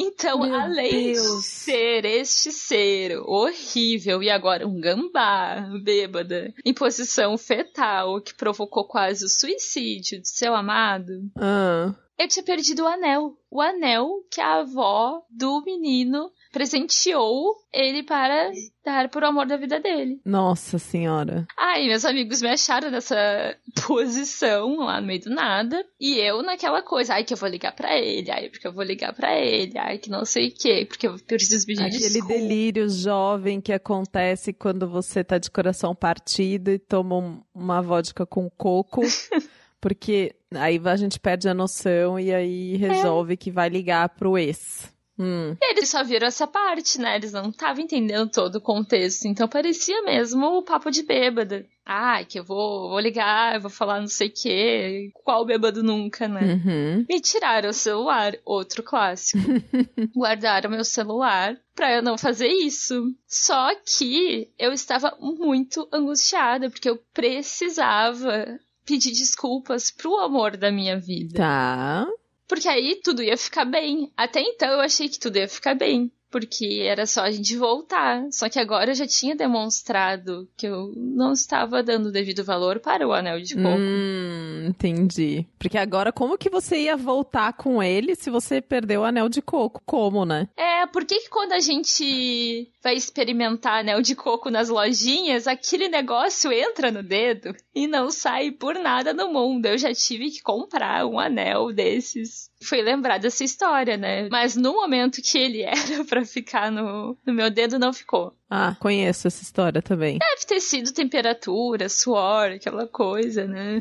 Então, 0.00 0.38
Meu 0.40 0.54
além 0.54 1.12
Deus. 1.12 1.42
de 1.42 1.42
ser 1.42 2.04
este 2.04 2.52
ser 2.52 3.18
horrível 3.24 4.22
e 4.22 4.30
agora 4.30 4.66
um 4.66 4.80
gambá 4.80 5.68
bêbada 5.82 6.54
em 6.64 6.72
posição 6.72 7.36
fetal 7.36 8.20
que 8.20 8.32
provocou 8.34 8.86
quase 8.86 9.24
o 9.24 9.28
suicídio 9.28 10.20
de 10.22 10.28
seu 10.28 10.54
amado, 10.54 11.12
Ah, 11.36 11.92
eu 12.16 12.28
tinha 12.28 12.44
perdido 12.44 12.84
o 12.84 12.86
anel. 12.86 13.36
O 13.50 13.60
anel 13.60 14.08
que 14.30 14.40
a 14.40 14.60
avó 14.60 15.22
do 15.30 15.62
menino 15.64 16.30
presenteou 16.52 17.54
ele 17.72 18.02
para 18.02 18.50
dar 18.84 19.08
por 19.10 19.22
amor 19.24 19.46
da 19.46 19.56
vida 19.56 19.78
dele. 19.80 20.20
nossa 20.24 20.78
senhora. 20.78 21.46
Ai, 21.58 21.86
meus 21.86 22.04
amigos 22.04 22.40
me 22.40 22.48
acharam 22.48 22.90
nessa 22.90 23.56
posição 23.86 24.76
lá 24.76 25.00
no 25.00 25.06
meio 25.06 25.20
do 25.20 25.30
nada. 25.30 25.84
E 26.00 26.16
eu 26.18 26.42
naquela 26.42 26.82
coisa, 26.82 27.14
ai, 27.14 27.24
que 27.24 27.32
eu 27.34 27.36
vou 27.38 27.48
ligar 27.48 27.72
pra 27.74 27.96
ele, 27.98 28.30
ai, 28.30 28.48
porque 28.48 28.66
eu 28.66 28.72
vou 28.72 28.84
ligar 28.84 29.12
pra 29.12 29.38
ele, 29.38 29.76
ai, 29.78 29.98
que 29.98 30.08
não 30.10 30.24
sei 30.24 30.48
o 30.48 30.54
quê, 30.54 30.86
porque 30.88 31.06
eu 31.06 31.16
preciso 31.18 31.66
pedir 31.66 31.82
Aquele 31.82 31.98
desculpa. 31.98 32.34
delírio 32.34 32.88
jovem 32.88 33.60
que 33.60 33.72
acontece 33.72 34.52
quando 34.52 34.88
você 34.88 35.22
tá 35.22 35.38
de 35.38 35.50
coração 35.50 35.94
partido 35.94 36.70
e 36.70 36.78
toma 36.78 37.16
um- 37.16 37.42
uma 37.54 37.82
vodka 37.82 38.24
com 38.26 38.48
coco. 38.50 39.02
Porque 39.80 40.34
aí 40.56 40.80
a 40.84 40.96
gente 40.96 41.20
perde 41.20 41.48
a 41.48 41.54
noção 41.54 42.18
e 42.18 42.34
aí 42.34 42.76
resolve 42.76 43.36
que 43.36 43.48
vai 43.48 43.68
ligar 43.68 44.08
pro 44.08 44.36
ex. 44.36 44.92
Hum. 45.18 45.56
Eles 45.60 45.88
só 45.88 46.04
viram 46.04 46.28
essa 46.28 46.46
parte, 46.46 47.00
né? 47.00 47.16
Eles 47.16 47.32
não 47.32 47.50
estavam 47.50 47.82
entendendo 47.82 48.30
todo 48.30 48.56
o 48.56 48.60
contexto. 48.60 49.26
Então 49.26 49.48
parecia 49.48 50.02
mesmo 50.02 50.46
o 50.46 50.62
papo 50.62 50.90
de 50.90 51.02
bêbada. 51.02 51.66
Ai, 51.84 52.24
que 52.24 52.38
eu 52.38 52.44
vou, 52.44 52.90
vou 52.90 53.00
ligar, 53.00 53.54
eu 53.54 53.60
vou 53.62 53.70
falar 53.70 53.98
não 53.98 54.06
sei 54.06 54.28
o 54.28 54.32
quê. 54.32 55.10
Qual 55.24 55.44
bêbado 55.44 55.82
nunca, 55.82 56.28
né? 56.28 56.60
Uhum. 56.64 57.06
Me 57.08 57.20
tiraram 57.20 57.70
o 57.70 57.72
celular, 57.72 58.34
outro 58.44 58.82
clássico. 58.82 59.42
Guardaram 60.14 60.70
meu 60.70 60.84
celular 60.84 61.56
pra 61.74 61.94
eu 61.94 62.02
não 62.02 62.18
fazer 62.18 62.48
isso. 62.48 63.12
Só 63.26 63.74
que 63.74 64.52
eu 64.58 64.72
estava 64.72 65.16
muito 65.18 65.88
angustiada, 65.92 66.70
porque 66.70 66.90
eu 66.90 66.98
precisava 67.14 68.58
pedir 68.84 69.12
desculpas 69.12 69.90
pro 69.90 70.16
amor 70.16 70.56
da 70.56 70.70
minha 70.70 70.98
vida. 70.98 71.38
Tá. 71.38 72.06
Porque 72.48 72.68
aí 72.68 73.00
tudo 73.02 73.22
ia 73.22 73.36
ficar 73.36 73.64
bem. 73.64 74.12
Até 74.16 74.40
então 74.40 74.68
eu 74.70 74.80
achei 74.80 75.08
que 75.08 75.18
tudo 75.18 75.36
ia 75.36 75.48
ficar 75.48 75.74
bem. 75.74 76.10
Porque 76.30 76.82
era 76.84 77.06
só 77.06 77.22
a 77.22 77.30
gente 77.30 77.56
voltar. 77.56 78.26
Só 78.30 78.48
que 78.48 78.58
agora 78.58 78.90
eu 78.90 78.94
já 78.94 79.06
tinha 79.06 79.34
demonstrado 79.34 80.48
que 80.56 80.66
eu 80.66 80.92
não 80.96 81.32
estava 81.32 81.82
dando 81.82 82.06
o 82.06 82.12
devido 82.12 82.44
valor 82.44 82.80
para 82.80 83.06
o 83.06 83.12
anel 83.12 83.40
de 83.40 83.54
coco. 83.54 83.78
Hum, 83.78 84.66
entendi. 84.68 85.46
Porque 85.58 85.78
agora, 85.78 86.12
como 86.12 86.38
que 86.38 86.50
você 86.50 86.80
ia 86.82 86.96
voltar 86.96 87.52
com 87.54 87.82
ele 87.82 88.14
se 88.14 88.30
você 88.30 88.60
perdeu 88.60 89.02
o 89.02 89.04
anel 89.04 89.28
de 89.28 89.40
coco? 89.40 89.80
Como, 89.84 90.24
né? 90.24 90.48
É, 90.56 90.86
por 90.86 91.04
que, 91.04 91.20
que 91.20 91.30
quando 91.30 91.52
a 91.52 91.60
gente 91.60 92.70
vai 92.82 92.94
experimentar 92.94 93.80
anel 93.80 94.02
de 94.02 94.14
coco 94.14 94.50
nas 94.50 94.68
lojinhas, 94.68 95.46
aquele 95.46 95.88
negócio 95.88 96.52
entra 96.52 96.90
no 96.90 97.02
dedo 97.02 97.54
e 97.74 97.86
não 97.86 98.10
sai 98.10 98.50
por 98.50 98.74
nada 98.74 99.12
no 99.12 99.32
mundo? 99.32 99.66
Eu 99.66 99.78
já 99.78 99.92
tive 99.94 100.30
que 100.30 100.42
comprar 100.42 101.06
um 101.06 101.18
anel 101.18 101.72
desses. 101.72 102.47
Foi 102.62 102.82
lembrar 102.82 103.18
dessa 103.18 103.44
história, 103.44 103.96
né? 103.96 104.28
Mas 104.30 104.56
no 104.56 104.72
momento 104.72 105.22
que 105.22 105.38
ele 105.38 105.62
era 105.62 106.04
pra 106.04 106.24
ficar 106.24 106.70
no, 106.70 107.16
no 107.24 107.32
meu 107.32 107.50
dedo, 107.50 107.78
não 107.78 107.92
ficou. 107.92 108.34
Ah, 108.50 108.76
conheço 108.80 109.28
essa 109.28 109.42
história 109.42 109.80
também. 109.80 110.18
Deve 110.18 110.46
ter 110.46 110.60
sido 110.60 110.92
temperatura, 110.92 111.88
suor, 111.88 112.50
aquela 112.52 112.86
coisa, 112.86 113.46
né? 113.46 113.80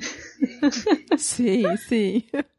sim, 1.17 1.63
sim. 1.77 2.23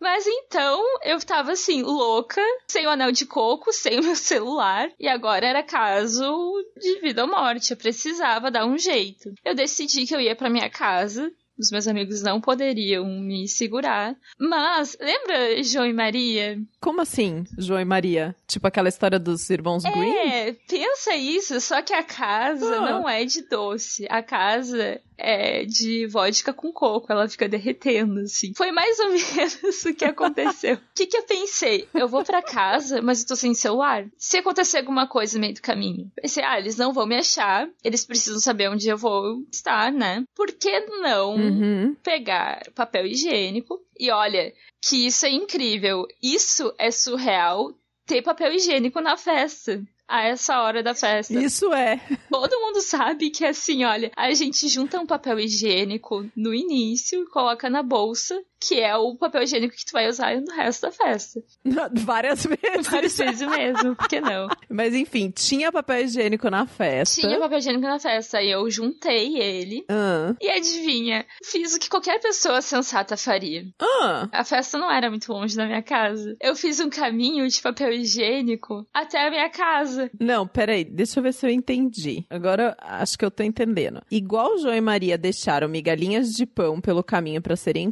Mas 0.00 0.26
então 0.26 0.80
eu 1.02 1.18
tava 1.20 1.52
assim, 1.52 1.82
louca, 1.82 2.40
sem 2.68 2.86
o 2.86 2.90
anel 2.90 3.10
de 3.10 3.26
coco, 3.26 3.72
sem 3.72 3.98
o 3.98 4.02
meu 4.04 4.14
celular, 4.14 4.90
e 4.98 5.08
agora 5.08 5.46
era 5.46 5.62
caso 5.62 6.54
de 6.76 7.00
vida 7.00 7.24
ou 7.24 7.30
morte. 7.30 7.72
Eu 7.72 7.76
precisava 7.76 8.50
dar 8.50 8.64
um 8.64 8.78
jeito. 8.78 9.32
Eu 9.44 9.54
decidi 9.54 10.06
que 10.06 10.14
eu 10.14 10.20
ia 10.20 10.36
pra 10.36 10.48
minha 10.48 10.70
casa. 10.70 11.32
Os 11.58 11.70
meus 11.70 11.86
amigos 11.88 12.22
não 12.22 12.40
poderiam 12.40 13.04
me 13.06 13.48
segurar. 13.48 14.14
Mas, 14.38 14.96
lembra 15.00 15.62
João 15.62 15.86
e 15.86 15.92
Maria? 15.92 16.58
Como 16.80 17.00
assim, 17.00 17.44
João 17.58 17.80
e 17.80 17.84
Maria? 17.84 18.34
Tipo 18.46 18.66
aquela 18.66 18.88
história 18.88 19.18
dos 19.18 19.48
irmãos 19.50 19.82
Green? 19.82 20.16
É, 20.16 20.52
pensa 20.68 21.14
isso, 21.16 21.60
só 21.60 21.82
que 21.82 21.92
a 21.92 22.02
casa 22.02 22.76
Ah. 22.76 22.90
não 22.92 23.08
é 23.08 23.24
de 23.24 23.42
doce. 23.42 24.06
A 24.08 24.22
casa 24.22 25.00
é 25.20 25.64
de 25.64 26.06
vodka 26.06 26.52
com 26.52 26.72
coco, 26.72 27.10
ela 27.12 27.28
fica 27.28 27.48
derretendo, 27.48 28.20
assim. 28.20 28.52
Foi 28.54 28.70
mais 28.70 28.96
ou 29.00 29.08
menos 29.10 29.84
o 29.84 29.94
que 29.94 30.04
aconteceu. 30.04 30.76
O 30.76 30.80
que, 30.94 31.06
que 31.06 31.16
eu 31.16 31.24
pensei? 31.24 31.88
Eu 31.92 32.06
vou 32.08 32.24
pra 32.24 32.40
casa, 32.40 33.02
mas 33.02 33.22
eu 33.22 33.26
tô 33.26 33.34
sem 33.36 33.52
celular. 33.52 34.06
Se 34.16 34.36
acontecer 34.38 34.78
alguma 34.78 35.08
coisa 35.08 35.34
no 35.34 35.40
meio 35.40 35.54
do 35.54 35.60
caminho, 35.62 36.10
pensei, 36.14 36.44
ah, 36.44 36.58
eles 36.58 36.76
não 36.76 36.92
vão 36.92 37.04
me 37.06 37.16
achar, 37.16 37.68
eles 37.82 38.04
precisam 38.04 38.38
saber 38.38 38.70
onde 38.70 38.88
eu 38.88 38.96
vou 38.96 39.42
estar, 39.50 39.90
né? 39.90 40.22
Por 40.36 40.52
que 40.52 40.80
não 41.00 41.47
Uhum. 41.48 41.94
pegar 42.02 42.62
papel 42.74 43.06
higiênico? 43.06 43.80
E 43.98 44.10
olha, 44.10 44.52
que 44.82 45.06
isso 45.06 45.26
é 45.26 45.30
incrível. 45.30 46.06
Isso 46.22 46.72
é 46.78 46.90
surreal 46.90 47.72
ter 48.06 48.22
papel 48.22 48.52
higiênico 48.54 49.00
na 49.00 49.16
festa. 49.16 49.82
A 50.10 50.22
essa 50.22 50.62
hora 50.62 50.82
da 50.82 50.94
festa. 50.94 51.38
Isso 51.38 51.70
é. 51.74 52.00
Todo 52.30 52.60
mundo 52.60 52.80
sabe 52.80 53.28
que 53.28 53.44
assim, 53.44 53.84
olha, 53.84 54.10
a 54.16 54.32
gente 54.32 54.66
junta 54.66 54.98
um 54.98 55.04
papel 55.04 55.38
higiênico 55.38 56.26
no 56.34 56.54
início 56.54 57.22
e 57.22 57.26
coloca 57.26 57.68
na 57.68 57.82
bolsa, 57.82 58.42
que 58.60 58.80
é 58.80 58.96
o 58.96 59.16
papel 59.16 59.42
higiênico 59.42 59.76
que 59.76 59.84
tu 59.84 59.92
vai 59.92 60.08
usar 60.08 60.40
no 60.40 60.54
resto 60.54 60.82
da 60.82 60.92
festa. 60.92 61.40
Várias 62.04 62.44
vezes. 62.44 62.88
Várias 62.88 63.16
vezes 63.16 63.48
mesmo, 63.48 63.96
por 63.96 64.08
que 64.08 64.20
não? 64.20 64.48
Mas 64.68 64.94
enfim, 64.94 65.30
tinha 65.30 65.72
papel 65.72 66.04
higiênico 66.04 66.50
na 66.50 66.66
festa. 66.66 67.20
Tinha 67.20 67.38
papel 67.38 67.58
higiênico 67.58 67.86
na 67.86 67.98
festa, 67.98 68.42
e 68.42 68.50
eu 68.50 68.68
juntei 68.70 69.36
ele. 69.38 69.84
Ah. 69.88 70.34
E 70.40 70.48
adivinha, 70.50 71.24
fiz 71.44 71.74
o 71.74 71.78
que 71.78 71.88
qualquer 71.88 72.20
pessoa 72.20 72.60
sensata 72.60 73.16
faria. 73.16 73.64
Ah. 73.80 74.28
A 74.32 74.44
festa 74.44 74.78
não 74.78 74.90
era 74.90 75.08
muito 75.08 75.32
longe 75.32 75.56
da 75.56 75.66
minha 75.66 75.82
casa. 75.82 76.36
Eu 76.40 76.54
fiz 76.54 76.80
um 76.80 76.90
caminho 76.90 77.46
de 77.48 77.60
papel 77.60 77.92
higiênico 77.92 78.86
até 78.92 79.26
a 79.26 79.30
minha 79.30 79.48
casa. 79.50 80.10
Não, 80.18 80.46
peraí, 80.46 80.84
deixa 80.84 81.18
eu 81.18 81.22
ver 81.22 81.32
se 81.32 81.46
eu 81.46 81.50
entendi. 81.50 82.24
Agora 82.30 82.76
acho 82.80 83.18
que 83.18 83.24
eu 83.24 83.30
tô 83.30 83.42
entendendo. 83.42 84.02
Igual 84.10 84.58
João 84.58 84.74
e 84.74 84.80
Maria 84.80 85.18
deixaram 85.18 85.68
migalhinhas 85.68 86.30
de 86.32 86.46
pão 86.46 86.80
pelo 86.80 87.02
caminho 87.02 87.40
pra 87.42 87.56
serem 87.56 87.90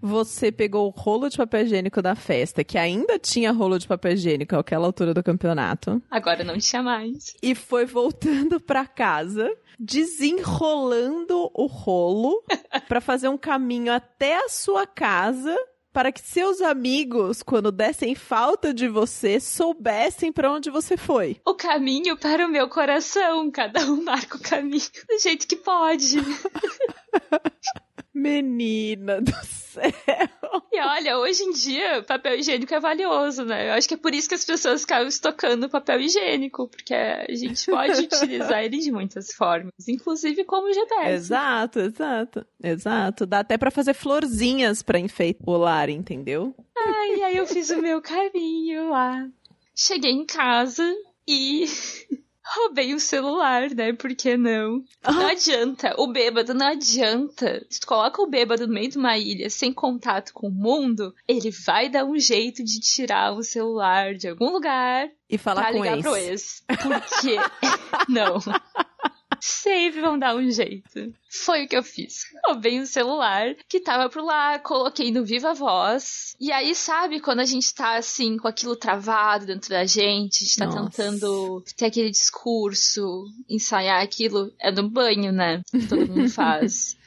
você 0.00 0.52
pegou 0.52 0.86
o 0.86 0.90
rolo 0.90 1.28
de 1.28 1.36
papel 1.36 1.62
higiênico 1.62 2.02
da 2.02 2.14
festa, 2.14 2.62
que 2.62 2.76
ainda 2.76 3.18
tinha 3.18 3.50
rolo 3.52 3.78
de 3.78 3.86
papel 3.88 4.12
higiênico 4.12 4.56
àquela 4.56 4.86
altura 4.86 5.14
do 5.14 5.22
campeonato, 5.22 6.02
Agora 6.10 6.44
não 6.44 6.58
tinha 6.58 6.82
mais. 6.82 7.34
e 7.42 7.54
foi 7.54 7.86
voltando 7.86 8.60
pra 8.62 8.86
casa, 8.86 9.50
desenrolando 9.78 11.50
o 11.54 11.66
rolo 11.66 12.42
pra 12.88 13.00
fazer 13.00 13.28
um 13.28 13.38
caminho 13.38 13.92
até 13.92 14.44
a 14.44 14.48
sua 14.48 14.86
casa. 14.86 15.56
Para 15.90 16.12
que 16.12 16.20
seus 16.20 16.60
amigos, 16.60 17.42
quando 17.42 17.72
dessem 17.72 18.14
falta 18.14 18.72
de 18.74 18.86
você, 18.86 19.40
soubessem 19.40 20.30
pra 20.30 20.52
onde 20.52 20.70
você 20.70 20.96
foi. 20.96 21.40
O 21.44 21.54
caminho 21.54 22.16
para 22.16 22.46
o 22.46 22.48
meu 22.48 22.68
coração. 22.68 23.50
Cada 23.50 23.80
um 23.90 24.04
marca 24.04 24.36
o 24.36 24.40
caminho 24.40 24.84
do 25.08 25.18
jeito 25.18 25.48
que 25.48 25.56
pode. 25.56 26.18
Menina 28.18 29.20
do 29.20 29.32
céu. 29.44 29.92
E 30.72 30.80
olha, 30.80 31.18
hoje 31.18 31.42
em 31.44 31.52
dia, 31.52 32.02
papel 32.02 32.38
higiênico 32.38 32.74
é 32.74 32.80
valioso, 32.80 33.44
né? 33.44 33.68
Eu 33.68 33.74
acho 33.74 33.86
que 33.86 33.94
é 33.94 33.96
por 33.98 34.14
isso 34.14 34.28
que 34.28 34.34
as 34.34 34.44
pessoas 34.44 34.82
ficam 34.82 35.06
estocando 35.06 35.68
papel 35.68 36.00
higiênico, 36.00 36.68
porque 36.68 36.94
a 36.94 37.32
gente 37.34 37.66
pode 37.66 38.00
utilizar 38.02 38.62
ele 38.64 38.78
de 38.78 38.90
muitas 38.90 39.32
formas, 39.32 39.72
inclusive 39.88 40.44
como 40.44 40.72
GPS. 40.72 41.10
Exato, 41.10 41.80
exato, 41.80 42.46
exato. 42.62 43.26
Dá 43.26 43.40
até 43.40 43.56
pra 43.56 43.70
fazer 43.70 43.94
florzinhas 43.94 44.82
pra 44.82 44.98
enfeitar 44.98 45.48
o 45.48 45.56
lar, 45.56 45.88
entendeu? 45.88 46.54
Ai, 46.76 47.22
aí 47.22 47.36
eu 47.36 47.46
fiz 47.46 47.70
o 47.70 47.80
meu 47.80 48.00
caminho 48.00 48.90
lá. 48.90 49.28
Cheguei 49.74 50.12
em 50.12 50.26
casa 50.26 50.84
e 51.26 51.66
roubei 52.54 52.94
o 52.94 53.00
celular, 53.00 53.70
né? 53.70 53.92
Por 53.92 54.14
que 54.14 54.36
não? 54.36 54.82
Não 55.04 55.26
adianta. 55.26 55.94
O 55.98 56.06
bêbado 56.06 56.54
não 56.54 56.66
adianta. 56.66 57.64
Se 57.68 57.80
tu 57.80 57.86
coloca 57.86 58.22
o 58.22 58.26
bêbado 58.26 58.66
no 58.66 58.72
meio 58.74 58.88
de 58.90 58.98
uma 58.98 59.16
ilha 59.18 59.50
sem 59.50 59.72
contato 59.72 60.32
com 60.32 60.48
o 60.48 60.52
mundo, 60.52 61.14
ele 61.26 61.50
vai 61.50 61.88
dar 61.88 62.04
um 62.04 62.18
jeito 62.18 62.62
de 62.64 62.80
tirar 62.80 63.32
o 63.32 63.42
celular 63.42 64.14
de 64.14 64.28
algum 64.28 64.50
lugar 64.50 65.08
E 65.28 65.36
falar 65.38 65.62
pra 65.62 65.72
com 65.72 65.78
ligar 65.84 65.96
ex. 65.96 66.02
pro 66.02 66.16
ex. 66.16 66.64
Por 66.82 67.20
quê? 67.20 67.36
não. 68.08 68.38
Sempre 69.48 70.02
vão 70.02 70.18
dar 70.18 70.36
um 70.36 70.50
jeito. 70.50 71.14
Foi 71.30 71.64
o 71.64 71.68
que 71.68 71.76
eu 71.76 71.82
fiz. 71.82 72.24
Roubei 72.46 72.78
um 72.78 72.84
celular 72.84 73.54
que 73.66 73.80
tava 73.80 74.10
por 74.10 74.22
lá, 74.22 74.58
coloquei 74.58 75.10
no 75.10 75.24
Viva 75.24 75.54
Voz. 75.54 76.36
E 76.38 76.52
aí, 76.52 76.74
sabe, 76.74 77.18
quando 77.18 77.40
a 77.40 77.46
gente 77.46 77.74
tá 77.74 77.96
assim, 77.96 78.36
com 78.36 78.46
aquilo 78.46 78.76
travado 78.76 79.46
dentro 79.46 79.70
da 79.70 79.86
gente, 79.86 80.36
a 80.36 80.46
gente 80.46 80.56
tá 80.56 80.66
Nossa. 80.66 80.84
tentando 80.84 81.64
ter 81.76 81.86
aquele 81.86 82.10
discurso, 82.10 83.24
ensaiar 83.48 84.02
aquilo, 84.02 84.52
é 84.60 84.70
no 84.70 84.88
banho, 84.88 85.32
né? 85.32 85.62
Todo 85.88 86.06
mundo 86.06 86.28
faz. 86.30 86.98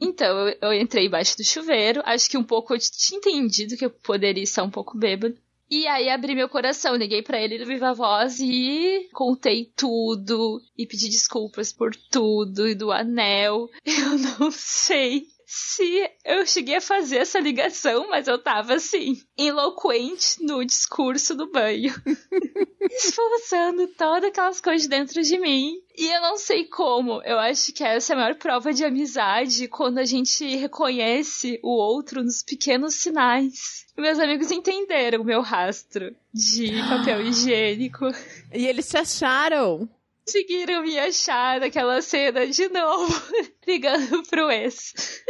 Então, 0.00 0.48
eu, 0.48 0.56
eu 0.62 0.72
entrei 0.74 1.06
embaixo 1.06 1.36
do 1.36 1.44
chuveiro. 1.44 2.02
Acho 2.04 2.30
que 2.30 2.38
um 2.38 2.44
pouco 2.44 2.72
eu 2.72 2.78
tinha 2.78 3.18
entendido 3.18 3.76
que 3.76 3.84
eu 3.84 3.90
poderia 3.90 4.44
estar 4.44 4.62
um 4.62 4.70
pouco 4.70 4.96
bêbado. 4.96 5.36
E 5.70 5.86
aí 5.86 6.08
abri 6.08 6.34
meu 6.34 6.48
coração, 6.48 6.94
liguei 6.94 7.22
pra 7.22 7.40
ele 7.40 7.58
no 7.58 7.66
Viva 7.66 7.92
Voz 7.92 8.38
e 8.40 9.08
contei 9.12 9.70
tudo 9.76 10.62
e 10.78 10.86
pedi 10.86 11.08
desculpas 11.08 11.72
por 11.72 11.94
tudo 12.10 12.68
e 12.68 12.74
do 12.74 12.92
anel. 12.92 13.68
Eu 13.84 14.18
não 14.18 14.50
sei 14.50 15.26
se 15.46 16.10
eu 16.24 16.44
cheguei 16.44 16.76
a 16.76 16.80
fazer 16.80 17.18
essa 17.18 17.38
ligação, 17.38 18.08
mas 18.10 18.26
eu 18.26 18.36
tava 18.36 18.74
assim, 18.74 19.22
eloquente 19.38 20.42
no 20.42 20.64
discurso 20.64 21.36
do 21.36 21.48
banho. 21.48 21.94
expulsando 22.90 23.86
todas 23.88 24.24
aquelas 24.24 24.60
coisas 24.60 24.88
dentro 24.88 25.22
de 25.22 25.38
mim. 25.38 25.80
E 25.96 26.12
eu 26.12 26.20
não 26.20 26.36
sei 26.36 26.64
como. 26.64 27.22
Eu 27.22 27.38
acho 27.38 27.72
que 27.72 27.84
essa 27.84 28.12
é 28.12 28.16
a 28.16 28.18
maior 28.18 28.34
prova 28.34 28.72
de 28.72 28.84
amizade 28.84 29.68
quando 29.68 29.98
a 29.98 30.04
gente 30.04 30.44
reconhece 30.56 31.60
o 31.62 31.70
outro 31.70 32.24
nos 32.24 32.42
pequenos 32.42 32.94
sinais. 32.94 33.86
Meus 33.96 34.18
amigos 34.18 34.50
entenderam 34.50 35.22
o 35.22 35.24
meu 35.24 35.40
rastro 35.40 36.14
de 36.34 36.72
papel 36.90 37.22
higiênico. 37.22 38.06
E 38.52 38.66
eles 38.66 38.88
te 38.88 38.98
acharam. 38.98 39.88
Conseguiram 40.28 40.82
me 40.82 40.98
achar 40.98 41.60
naquela 41.60 42.02
cena 42.02 42.48
de 42.48 42.68
novo, 42.68 43.14
ligando 43.64 44.24
pro 44.24 44.50
ex. 44.50 45.22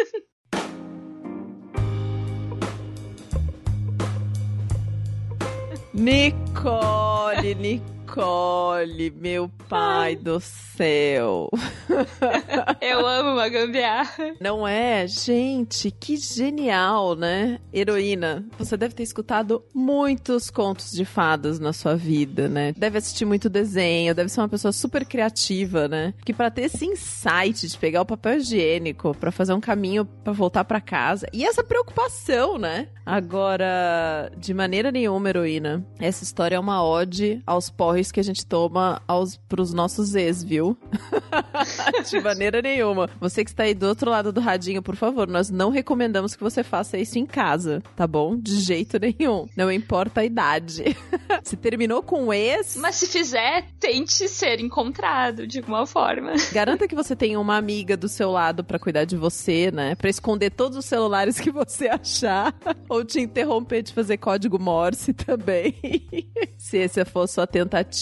Nicole, 5.93 7.55
Nicole, 7.57 7.96
meu 9.15 9.51
pai 9.69 10.17
do 10.17 10.41
céu. 10.41 11.51
Eu 12.81 13.07
amo 13.07 13.33
uma 13.33 13.49
gambiarra. 13.49 14.35
Não 14.41 14.67
é? 14.67 15.07
Gente, 15.07 15.91
que 15.91 16.17
genial, 16.17 17.15
né? 17.15 17.59
Heroína, 17.73 18.47
você 18.59 18.77
deve 18.77 18.95
ter 18.95 19.03
escutado 19.03 19.63
muitos 19.75 20.51
contos 20.51 20.93
de 20.93 21.05
fadas 21.05 21.59
na 21.59 21.73
sua 21.73 21.95
vida, 21.95 22.49
né? 22.49 22.73
Deve 22.77 22.99
assistir 22.99 23.27
muito 23.27 23.51
desenho, 23.51 24.15
deve 24.15 24.31
ser 24.31 24.41
uma 24.41 24.49
pessoa 24.49 24.73
super 24.73 25.05
criativa, 25.05 25.87
né? 25.87 26.15
Que 26.25 26.33
pra 26.33 26.51
ter 26.51 26.63
esse 26.63 26.87
insight 26.87 27.67
de 27.67 27.79
pegar 27.79 28.01
o 28.01 28.07
papel 28.07 28.39
higiênico 28.39 29.15
pra 29.15 29.31
fazer 29.31 29.53
um 29.53 29.61
caminho 29.61 30.05
pra 30.05 30.33
voltar 30.33 30.65
pra 30.65 30.81
casa 30.81 31.27
e 31.33 31.45
essa 31.45 31.63
preocupação, 31.63 32.57
né? 32.57 32.89
Agora, 33.05 34.33
de 34.37 34.53
maneira 34.53 34.91
nenhuma, 34.91 35.29
heroína, 35.29 35.87
essa 36.01 36.25
história 36.25 36.57
é 36.57 36.59
uma 36.59 36.83
ode 36.83 37.41
aos 37.47 37.71
porres 37.71 38.06
que 38.13 38.21
a 38.21 38.23
gente 38.23 38.47
toma 38.47 39.03
aos 39.07 39.37
pros 39.37 39.73
nossos 39.73 40.15
ex, 40.15 40.43
viu? 40.43 40.77
de 42.09 42.21
maneira 42.21 42.63
nenhuma. 42.63 43.09
Você 43.21 43.45
que 43.45 43.51
está 43.51 43.65
aí 43.65 43.75
do 43.75 43.87
outro 43.87 44.11
lado 44.11 44.33
do 44.33 44.41
radinho, 44.41 44.83
por 44.83 44.97
favor, 44.97 45.27
nós 45.29 45.51
não 45.51 45.71
recomendamos 45.71 46.35
que 46.35 46.43
você 46.43 46.63
faça 46.63 46.99
isso 46.99 47.19
em 47.19 47.27
casa, 47.27 47.83
tá 47.95 48.07
bom? 48.07 48.37
De 48.37 48.61
jeito 48.61 48.99
nenhum. 48.99 49.47
Não 49.57 49.71
importa 49.71 50.21
a 50.21 50.25
idade. 50.25 50.97
se 51.43 51.57
terminou 51.57 52.03
com 52.03 52.27
o 52.27 52.33
ex, 52.33 52.77
Mas 52.77 52.97
se 52.97 53.07
fizer, 53.07 53.67
tente 53.79 54.29
ser 54.29 54.61
encontrado 54.61 55.47
de 55.47 55.59
alguma 55.59 55.87
forma. 55.87 56.33
garanta 56.53 56.89
que 56.89 56.95
você 56.95 57.15
tenha 57.15 57.39
uma 57.41 57.57
amiga 57.57 57.97
do 57.97 58.09
seu 58.09 58.31
lado 58.31 58.65
pra 58.65 58.79
cuidar 58.79 59.05
de 59.05 59.17
você, 59.17 59.71
né? 59.71 59.95
Pra 59.95 60.11
esconder 60.11 60.51
todos 60.51 60.77
os 60.77 60.85
celulares 60.85 61.39
que 61.39 61.51
você 61.51 61.89
achar 61.89 62.55
ou 62.89 63.05
te 63.05 63.21
interromper 63.21 63.83
de 63.83 63.93
fazer 63.93 64.17
código 64.17 64.59
Morse 64.59 65.13
também. 65.13 65.75
se 66.59 66.79
essa 66.79 67.05
for 67.05 67.29
sua 67.29 67.47
tentativa. 67.47 67.96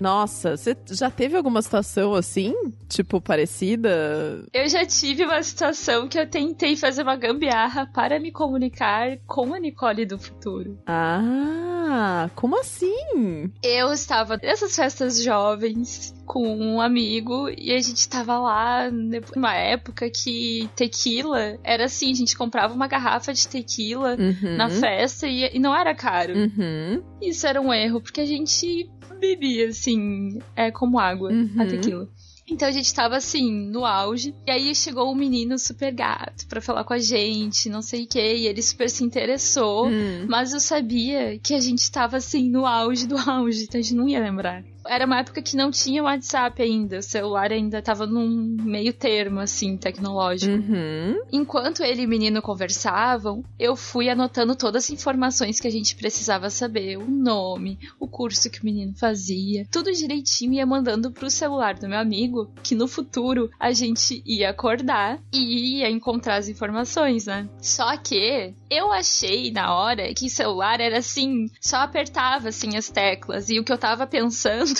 Nossa, 0.00 0.56
você 0.56 0.76
já 0.90 1.10
teve 1.10 1.36
alguma 1.36 1.60
situação 1.62 2.14
assim, 2.14 2.54
tipo 2.88 3.20
parecida? 3.20 4.44
Eu 4.52 4.68
já 4.68 4.84
tive 4.86 5.24
uma 5.24 5.42
situação 5.42 6.08
que 6.08 6.18
eu 6.18 6.28
tentei 6.28 6.76
fazer 6.76 7.02
uma 7.02 7.16
gambiarra 7.16 7.86
para 7.92 8.18
me 8.18 8.32
comunicar 8.32 9.18
com 9.26 9.52
a 9.52 9.60
Nicole 9.60 10.06
do 10.06 10.18
futuro. 10.18 10.78
Ah, 10.86 12.30
como 12.34 12.58
assim? 12.58 13.52
Eu 13.62 13.92
estava 13.92 14.38
nessas 14.42 14.74
festas 14.74 15.22
jovens 15.22 16.14
com 16.24 16.46
um 16.56 16.80
amigo 16.80 17.48
e 17.56 17.72
a 17.72 17.80
gente 17.80 18.08
tava 18.08 18.38
lá 18.38 18.90
numa 18.90 19.54
época 19.54 20.08
que 20.10 20.68
tequila 20.74 21.58
era 21.62 21.84
assim, 21.84 22.10
a 22.10 22.14
gente 22.14 22.36
comprava 22.36 22.72
uma 22.74 22.86
garrafa 22.88 23.32
de 23.32 23.46
tequila 23.46 24.16
Uhum. 24.18 24.56
na 24.56 24.68
festa 24.70 25.26
e, 25.26 25.50
e 25.54 25.58
não 25.58 25.74
era 25.74 25.94
caro. 25.94 26.34
Uhum. 26.34 27.02
Isso 27.20 27.46
era 27.46 27.60
um 27.60 27.72
erro, 27.72 28.00
porque 28.00 28.20
a 28.20 28.26
gente 28.26 28.88
bebia 29.20 29.68
assim, 29.68 30.38
é 30.56 30.70
como 30.70 30.98
água, 30.98 31.30
Uhum. 31.30 31.50
a 31.58 31.66
tequila. 31.66 32.08
Então 32.46 32.68
a 32.68 32.72
gente 32.72 32.92
tava 32.94 33.16
assim, 33.16 33.50
no 33.70 33.86
auge. 33.86 34.34
E 34.46 34.50
aí 34.50 34.74
chegou 34.74 35.10
um 35.10 35.14
menino 35.14 35.58
super 35.58 35.90
gato 35.90 36.46
pra 36.46 36.60
falar 36.60 36.84
com 36.84 36.92
a 36.92 36.98
gente, 36.98 37.70
não 37.70 37.80
sei 37.80 38.04
o 38.04 38.06
que. 38.06 38.18
E 38.20 38.46
ele 38.46 38.60
super 38.60 38.90
se 38.90 39.02
interessou. 39.02 39.88
Hum. 39.88 40.26
Mas 40.28 40.52
eu 40.52 40.60
sabia 40.60 41.38
que 41.38 41.54
a 41.54 41.60
gente 41.60 41.90
tava 41.90 42.18
assim, 42.18 42.50
no 42.50 42.66
auge 42.66 43.06
do 43.06 43.16
auge, 43.16 43.64
então 43.64 43.80
a 43.80 43.82
gente 43.82 43.94
não 43.94 44.06
ia 44.06 44.20
lembrar. 44.20 44.62
Era 44.86 45.06
uma 45.06 45.20
época 45.20 45.42
que 45.42 45.56
não 45.56 45.70
tinha 45.70 46.02
WhatsApp 46.02 46.62
ainda, 46.62 46.98
o 46.98 47.02
celular 47.02 47.52
ainda 47.52 47.82
tava 47.82 48.06
num 48.06 48.56
meio 48.60 48.92
termo, 48.92 49.40
assim, 49.40 49.76
tecnológico. 49.76 50.52
Uhum. 50.52 51.20
Enquanto 51.32 51.82
ele 51.82 52.02
e 52.02 52.06
o 52.06 52.08
menino 52.08 52.42
conversavam, 52.42 53.44
eu 53.58 53.76
fui 53.76 54.08
anotando 54.08 54.54
todas 54.54 54.84
as 54.84 54.90
informações 54.90 55.60
que 55.60 55.68
a 55.68 55.70
gente 55.70 55.96
precisava 55.96 56.50
saber: 56.50 56.96
o 56.96 57.08
nome, 57.08 57.78
o 57.98 58.06
curso 58.06 58.50
que 58.50 58.60
o 58.60 58.64
menino 58.64 58.94
fazia, 58.94 59.66
tudo 59.70 59.92
direitinho 59.92 60.54
e 60.54 60.56
ia 60.56 60.66
mandando 60.66 61.10
pro 61.10 61.30
celular 61.30 61.74
do 61.74 61.88
meu 61.88 61.98
amigo, 61.98 62.50
que 62.62 62.74
no 62.74 62.86
futuro 62.86 63.50
a 63.58 63.72
gente 63.72 64.22
ia 64.26 64.50
acordar 64.50 65.18
e 65.32 65.78
ia 65.78 65.90
encontrar 65.90 66.36
as 66.36 66.48
informações, 66.48 67.26
né? 67.26 67.48
Só 67.60 67.96
que 67.96 68.54
eu 68.70 68.92
achei 68.92 69.50
na 69.50 69.74
hora 69.74 70.12
que 70.14 70.26
o 70.26 70.30
celular 70.30 70.80
era 70.80 70.98
assim, 70.98 71.50
só 71.60 71.78
apertava 71.78 72.48
assim 72.48 72.76
as 72.76 72.88
teclas 72.88 73.48
e 73.48 73.58
o 73.58 73.64
que 73.64 73.72
eu 73.72 73.78
tava 73.78 74.06
pensando, 74.06 74.73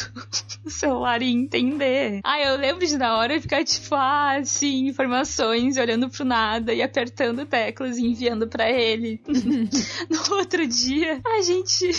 o 0.64 0.70
celular 0.70 1.22
ia 1.22 1.32
entender. 1.32 2.20
Ah, 2.24 2.40
eu 2.40 2.56
lembro 2.56 2.86
de 2.86 2.96
na 2.96 3.16
hora 3.16 3.40
ficar 3.40 3.64
tipo, 3.64 3.94
ah, 3.94 4.40
sim, 4.44 4.86
informações, 4.88 5.76
olhando 5.76 6.08
pro 6.08 6.24
nada 6.24 6.72
e 6.72 6.82
apertando 6.82 7.46
teclas 7.46 7.98
e 7.98 8.06
enviando 8.06 8.48
pra 8.48 8.70
ele. 8.70 9.20
no 10.10 10.36
outro 10.36 10.66
dia, 10.66 11.20
a 11.24 11.42
gente 11.42 11.92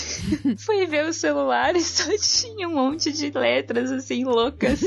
foi 0.57 0.85
ver 0.85 1.05
o 1.05 1.13
celular 1.13 1.75
e 1.75 1.81
só 1.81 2.11
tinha 2.17 2.67
um 2.67 2.73
monte 2.73 3.11
de 3.11 3.31
letras 3.31 3.91
assim 3.91 4.23
loucas. 4.23 4.81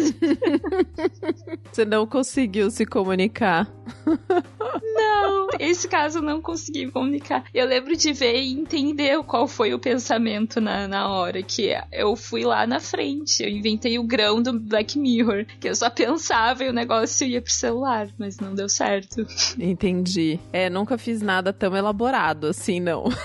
Você 1.73 1.85
não 1.85 2.07
conseguiu 2.07 2.71
se 2.71 2.85
comunicar. 2.85 3.71
Não, 4.83 5.49
esse 5.59 5.89
caso 5.89 6.19
eu 6.19 6.23
não 6.23 6.41
consegui 6.41 6.91
comunicar. 6.91 7.45
Eu 7.55 7.67
lembro 7.67 7.97
de 7.97 8.13
ver 8.13 8.41
e 8.41 8.53
entender 8.53 9.23
qual 9.25 9.47
foi 9.47 9.73
o 9.73 9.79
pensamento 9.79 10.61
na, 10.61 10.89
na 10.89 11.09
hora, 11.11 11.43
que 11.43 11.71
eu 11.93 12.17
fui 12.17 12.45
lá 12.45 12.67
na 12.67 12.81
frente, 12.81 12.98
eu 12.99 13.49
inventei 13.49 13.99
o 13.99 14.03
grão 14.03 14.43
do 14.43 14.59
Black 14.59 14.99
Mirror, 14.99 15.47
que 15.61 15.69
eu 15.69 15.75
só 15.75 15.89
pensava 15.91 16.65
e 16.65 16.69
o 16.69 16.73
negócio 16.73 17.27
ia 17.27 17.41
pro 17.41 17.53
celular, 17.53 18.09
mas 18.19 18.39
não 18.39 18.55
deu 18.55 18.69
certo. 18.69 19.27
Entendi. 19.59 20.39
É, 20.53 20.69
nunca 20.69 20.99
fiz 20.99 21.23
nada 21.23 21.53
tão 21.53 21.77
elaborado 21.77 22.47
assim, 22.47 22.81
não. 22.81 23.05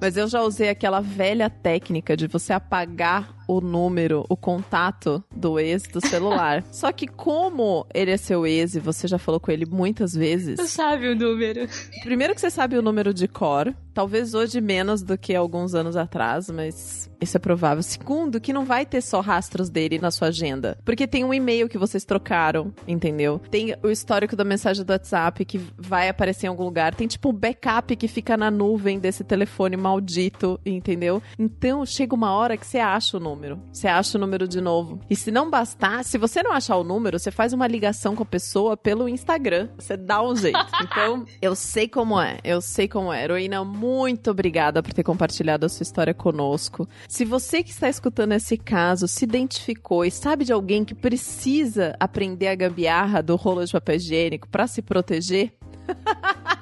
Mas 0.00 0.16
eu 0.16 0.26
já 0.26 0.40
usei 0.40 0.70
aquela 0.70 1.00
velha 1.00 1.50
técnica 1.50 2.16
de 2.16 2.26
você 2.26 2.54
apagar 2.54 3.36
o 3.50 3.60
número, 3.60 4.24
o 4.28 4.36
contato 4.36 5.22
do 5.34 5.58
ex 5.58 5.82
do 5.82 6.00
celular. 6.00 6.62
Só 6.70 6.92
que 6.92 7.08
como 7.08 7.84
ele 7.92 8.12
é 8.12 8.16
seu 8.16 8.46
ex 8.46 8.76
e 8.76 8.80
você 8.80 9.08
já 9.08 9.18
falou 9.18 9.40
com 9.40 9.50
ele 9.50 9.66
muitas 9.66 10.14
vezes, 10.14 10.56
Você 10.56 10.68
sabe 10.68 11.08
o 11.08 11.16
número. 11.16 11.68
Primeiro 12.04 12.32
que 12.34 12.40
você 12.40 12.50
sabe 12.50 12.78
o 12.78 12.82
número 12.82 13.12
de 13.12 13.26
cor, 13.26 13.74
talvez 13.92 14.34
hoje 14.34 14.60
menos 14.60 15.02
do 15.02 15.18
que 15.18 15.34
alguns 15.34 15.74
anos 15.74 15.96
atrás, 15.96 16.48
mas 16.48 17.10
isso 17.20 17.36
é 17.36 17.40
provável. 17.40 17.82
Segundo, 17.82 18.40
que 18.40 18.52
não 18.52 18.64
vai 18.64 18.86
ter 18.86 19.00
só 19.00 19.20
rastros 19.20 19.68
dele 19.68 19.98
na 19.98 20.10
sua 20.10 20.28
agenda, 20.28 20.78
porque 20.84 21.06
tem 21.06 21.24
um 21.24 21.34
e-mail 21.34 21.68
que 21.68 21.76
vocês 21.76 22.04
trocaram, 22.04 22.72
entendeu? 22.86 23.40
Tem 23.50 23.74
o 23.82 23.88
histórico 23.88 24.36
da 24.36 24.44
mensagem 24.44 24.84
do 24.84 24.90
WhatsApp 24.90 25.44
que 25.44 25.60
vai 25.76 26.08
aparecer 26.08 26.46
em 26.46 26.48
algum 26.48 26.64
lugar, 26.64 26.94
tem 26.94 27.06
tipo 27.06 27.30
um 27.30 27.34
backup 27.34 27.94
que 27.96 28.08
fica 28.08 28.36
na 28.36 28.50
nuvem 28.50 28.98
desse 28.98 29.24
telefone 29.24 29.76
maldito, 29.76 30.58
entendeu? 30.64 31.22
Então 31.38 31.84
chega 31.84 32.14
uma 32.14 32.32
hora 32.32 32.56
que 32.56 32.66
você 32.66 32.78
acha 32.78 33.16
o 33.16 33.20
número, 33.20 33.39
você 33.72 33.88
acha 33.88 34.18
o 34.18 34.20
número 34.20 34.46
de 34.46 34.60
novo. 34.60 35.00
E 35.08 35.16
se 35.16 35.30
Se 35.30 35.32
não 35.32 35.48
bastar, 35.48 36.04
se 36.04 36.18
você 36.18 36.42
não 36.42 36.52
achar 36.52 36.76
o 36.76 36.82
número, 36.82 37.16
você 37.16 37.30
faz 37.30 37.52
uma 37.52 37.68
ligação 37.68 38.16
com 38.16 38.24
a 38.24 38.26
pessoa 38.26 38.76
pelo 38.76 39.08
Instagram. 39.08 39.68
Você 39.78 39.96
dá 39.96 40.20
um 40.20 40.34
jeito. 40.34 40.58
Então, 40.82 41.24
eu 41.40 41.54
sei 41.54 41.86
como 41.86 42.20
é. 42.20 42.38
Eu 42.42 42.60
sei 42.60 42.88
como 42.88 43.12
é. 43.12 43.22
Heroína, 43.22 43.64
muito 43.64 44.32
obrigada 44.32 44.82
por 44.82 44.92
ter 44.92 45.04
compartilhado 45.04 45.64
a 45.64 45.68
sua 45.68 45.84
história 45.84 46.12
conosco. 46.12 46.88
Se 47.06 47.24
você 47.24 47.62
que 47.62 47.70
está 47.70 47.88
escutando 47.88 48.32
esse 48.32 48.56
caso 48.56 49.06
se 49.06 49.24
identificou 49.24 50.04
e 50.04 50.10
sabe 50.10 50.44
de 50.44 50.52
alguém 50.52 50.84
que 50.84 50.96
precisa 50.96 51.94
aprender 52.00 52.48
a 52.48 52.56
gambiarra 52.56 53.22
do 53.22 53.36
rolo 53.36 53.64
de 53.64 53.70
papel 53.70 53.96
higiênico 53.96 54.48
para 54.48 54.66
se 54.66 54.82
proteger, 54.82 55.52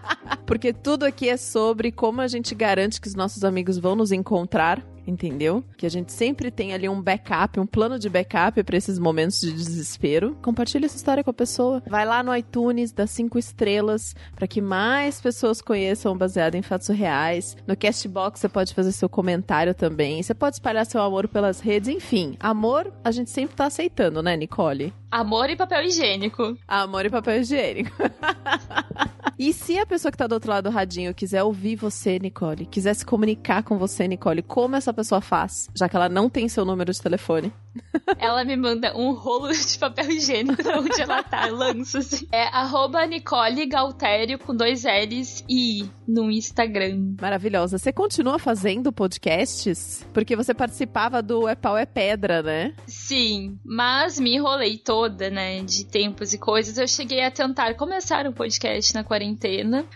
porque 0.49 0.73
tudo 0.73 1.05
aqui 1.05 1.29
é 1.29 1.37
sobre 1.37 1.93
como 1.93 2.23
a 2.23 2.27
gente 2.27 2.55
garante 2.55 3.03
que 3.03 3.07
os 3.07 3.15
nossos 3.15 3.45
amigos 3.45 3.77
vão 3.77 3.95
nos 3.95 4.11
encontrar 4.11 4.83
entendeu? 5.07 5.65
Que 5.77 5.87
a 5.87 5.89
gente 5.89 6.13
sempre 6.13 6.51
tem 6.51 6.75
ali 6.75 6.87
um 6.87 7.01
backup, 7.01 7.59
um 7.59 7.67
plano 7.67 7.99
de 7.99 8.11
backup 8.11 8.63
para 8.63 8.77
esses 8.77 8.99
momentos 8.99 9.41
de 9.41 9.51
desespero. 9.53 10.37
Compartilha 10.43 10.85
essa 10.85 10.97
história 10.97 11.25
com 11.25 11.31
a 11.31 11.35
pessoa. 11.35 11.83
Vai 11.87 12.05
lá 12.05 12.23
no 12.23 12.37
iTunes, 12.37 12.93
dá 12.93 13.07
cinco 13.07 13.39
estrelas 13.39 14.15
para 14.37 14.47
que 14.47 14.61
mais 14.61 15.19
pessoas 15.19 15.63
conheçam 15.63 16.17
baseado 16.17 16.57
em 16.57 16.63
fatos 16.63 16.89
reais. 16.89 17.57
No 17.67 17.75
Castbox 17.75 18.41
você 18.41 18.51
pode 18.51 18.75
fazer 18.75 18.93
seu 18.93 19.09
comentário 19.09 19.75
também. 19.75 20.23
Você 20.23 20.35
pode 20.35 20.57
espalhar 20.57 20.85
seu 20.85 21.01
amor 21.01 21.27
pelas 21.27 21.61
redes, 21.61 21.89
enfim. 21.89 22.37
Amor, 22.39 22.93
a 23.03 23.11
gente 23.11 23.31
sempre 23.31 23.57
tá 23.57 23.65
aceitando, 23.65 24.23
né, 24.23 24.37
Nicole? 24.37 24.93
Amor 25.11 25.49
e 25.49 25.57
papel 25.57 25.85
higiênico. 25.85 26.55
Amor 26.69 27.07
e 27.07 27.11
papel 27.11 27.41
higiênico. 27.41 27.93
E 29.39 29.53
se 29.53 29.79
a 29.79 29.87
pessoa 29.87 30.11
que 30.11 30.19
tá 30.19 30.27
do 30.27 30.33
outro 30.33 30.51
lado 30.51 30.65
do 30.65 30.75
radinho 30.75 31.15
quiser 31.15 31.45
ouvir 31.45 31.77
você, 31.77 32.19
Nicole, 32.19 32.67
quiser 32.67 32.93
se 32.95 33.07
comunicar 33.07 33.63
com 33.63 33.79
você, 33.79 34.09
Nicole, 34.09 34.43
como 34.43 34.75
essa 34.75 34.93
pessoa 34.93 35.21
faz, 35.21 35.69
já 35.77 35.89
que 35.89 35.95
ela 35.95 36.09
não 36.09 36.29
tem 36.29 36.49
seu 36.49 36.65
número 36.65 36.93
de 36.93 37.01
telefone? 37.01 37.53
Ela 38.19 38.45
me 38.45 38.57
manda 38.57 38.97
um 38.97 39.13
rolo 39.13 39.53
de 39.53 39.79
papel 39.79 40.11
higiênico 40.11 40.61
de 40.61 40.69
onde 40.69 41.01
ela 41.01 41.23
tá, 41.23 41.47
lança 41.47 41.99
assim. 41.99 42.27
É 42.33 42.49
arroba 42.49 43.07
Nicole 43.07 43.67
Galtério 43.67 44.37
com 44.37 44.53
dois 44.53 44.83
L's 44.83 45.45
e 45.49 45.83
I 45.83 45.91
no 46.09 46.29
Instagram. 46.29 47.15
Maravilhosa. 47.21 47.79
Você 47.79 47.93
continua 47.93 48.39
fazendo 48.39 48.91
podcasts? 48.91 50.05
Porque 50.13 50.35
você 50.35 50.53
participava 50.53 51.23
do 51.23 51.47
É 51.47 51.55
Pau 51.55 51.77
é 51.77 51.87
Pedra, 51.87 52.43
né? 52.43 52.75
Sim, 52.85 53.57
mas 53.65 54.19
me 54.19 54.35
enrolei 54.35 54.79
toda, 54.79 55.31
né, 55.31 55.63
de 55.63 55.85
tempos 55.85 56.33
e 56.33 56.39
coisas. 56.39 56.79
Eu 56.79 56.89
cheguei 56.89 57.23
a 57.23 57.31
tentar 57.31 57.75
começar 57.75 58.27
um 58.27 58.33
podcast 58.33 58.93
na 58.93 59.05
quarentena. 59.05 59.28